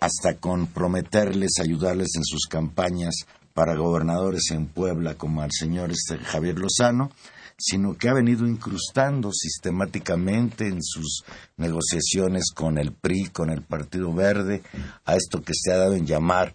[0.00, 3.14] hasta comprometerles, ayudarles en sus campañas
[3.52, 7.10] para gobernadores en Puebla, como al señor este Javier Lozano,
[7.58, 11.24] sino que ha venido incrustando sistemáticamente en sus
[11.58, 14.62] negociaciones con el PRI, con el Partido Verde,
[15.04, 16.54] a esto que se ha dado en llamar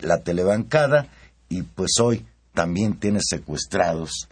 [0.00, 1.08] la telebancada,
[1.50, 4.28] y pues hoy también tiene secuestrados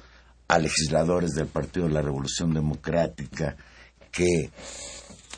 [0.49, 3.57] a legisladores del Partido de la Revolución Democrática
[4.17, 4.51] que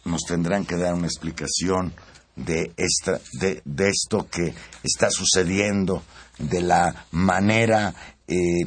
[0.04, 1.92] nos tendrán que dar una explicación
[2.36, 4.54] de, esta, de, de esto que
[4.84, 6.02] está sucediendo,
[6.38, 7.94] de la manera
[8.28, 8.64] eh,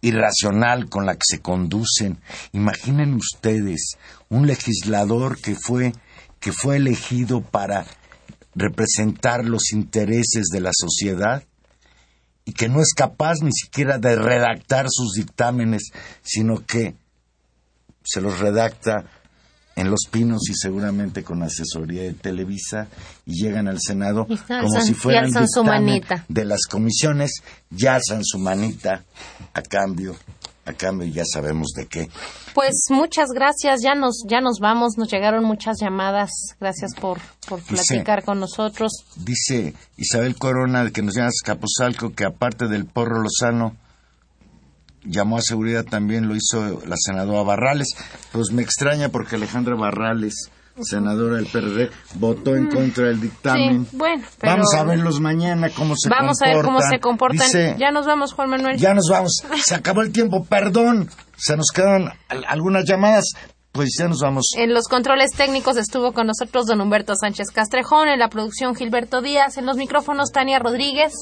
[0.00, 2.18] irracional con la que se conducen.
[2.52, 3.92] Imaginen ustedes
[4.28, 5.92] un legislador que fue,
[6.40, 7.86] que fue elegido para
[8.54, 11.44] representar los intereses de la sociedad
[12.44, 16.96] y que no es capaz ni siquiera de redactar sus dictámenes, sino que
[18.02, 19.04] se los redacta
[19.76, 22.88] en Los Pinos y seguramente con asesoría de Televisa
[23.26, 25.30] y llegan al Senado alzan- como si fueran
[26.28, 27.30] de las comisiones,
[27.70, 29.04] ya alzan su manita
[29.54, 30.16] a cambio,
[30.66, 32.10] a cambio ya sabemos de qué.
[32.54, 37.18] Pues muchas gracias, ya nos, ya nos vamos, nos llegaron muchas llamadas, gracias por,
[37.48, 38.92] por Dice- platicar con nosotros.
[39.16, 43.76] Dice Isabel Corona, que nos llama Capozalco, que aparte del porro Lozano,
[45.04, 47.88] llamó a seguridad también, lo hizo la senadora Barrales.
[48.32, 50.50] Pues me extraña porque Alejandra Barrales,
[50.82, 53.86] senadora del PRD, votó en contra del dictamen.
[53.90, 56.90] Sí, bueno, pero Vamos a verlos mañana cómo se vamos a ver cómo comportan.
[56.90, 57.46] se comportan.
[57.46, 58.76] Dice, ya nos vamos, Juan Manuel.
[58.78, 59.42] ya nos vamos.
[59.64, 61.08] Se acabó el tiempo, perdón.
[61.36, 63.24] Se nos quedan al- algunas llamadas.
[63.72, 64.46] Pues ya nos vamos.
[64.56, 69.22] En los controles técnicos estuvo con nosotros don Humberto Sánchez Castrejón, en la producción Gilberto
[69.22, 71.12] Díaz, en los micrófonos Tania Rodríguez.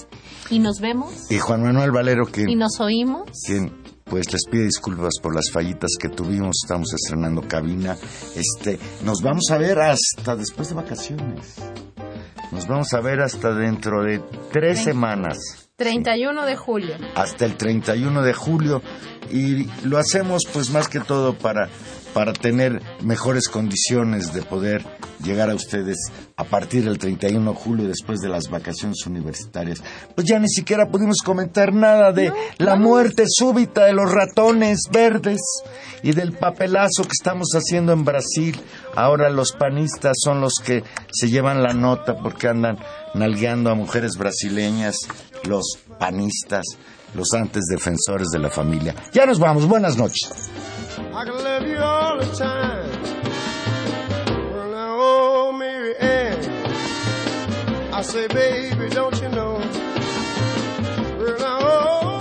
[0.51, 2.45] Y nos vemos Y Juan Manuel Valero, que...
[2.49, 3.29] y nos oímos.
[3.47, 7.95] quien pues les pide disculpas por las fallitas que tuvimos, estamos estrenando cabina.
[8.35, 11.57] Este, nos vamos a ver hasta después de vacaciones.
[12.51, 15.37] Nos vamos a ver hasta dentro de tres semanas,
[15.77, 16.97] 31 de julio.
[17.15, 18.83] hasta el 31 de julio
[19.31, 21.69] y lo hacemos pues más que todo para
[22.13, 24.85] para tener mejores condiciones de poder
[25.23, 25.97] llegar a ustedes
[26.37, 29.83] a partir del 31 de julio después de las vacaciones universitarias.
[30.15, 35.41] Pues ya ni siquiera pudimos comentar nada de la muerte súbita de los ratones verdes
[36.03, 38.59] y del papelazo que estamos haciendo en Brasil.
[38.95, 42.79] Ahora los panistas son los que se llevan la nota porque andan
[43.15, 44.97] nalgueando a mujeres brasileñas,
[45.45, 46.65] los panistas,
[47.15, 48.95] los antes defensores de la familia.
[49.13, 50.51] Ya nos vamos, buenas noches.
[51.15, 52.91] I can love you all the time.
[54.53, 56.39] Well, now, oh, Mary Ann,
[57.93, 59.55] I say, baby, don't you know?
[61.19, 62.18] Well, now, oh,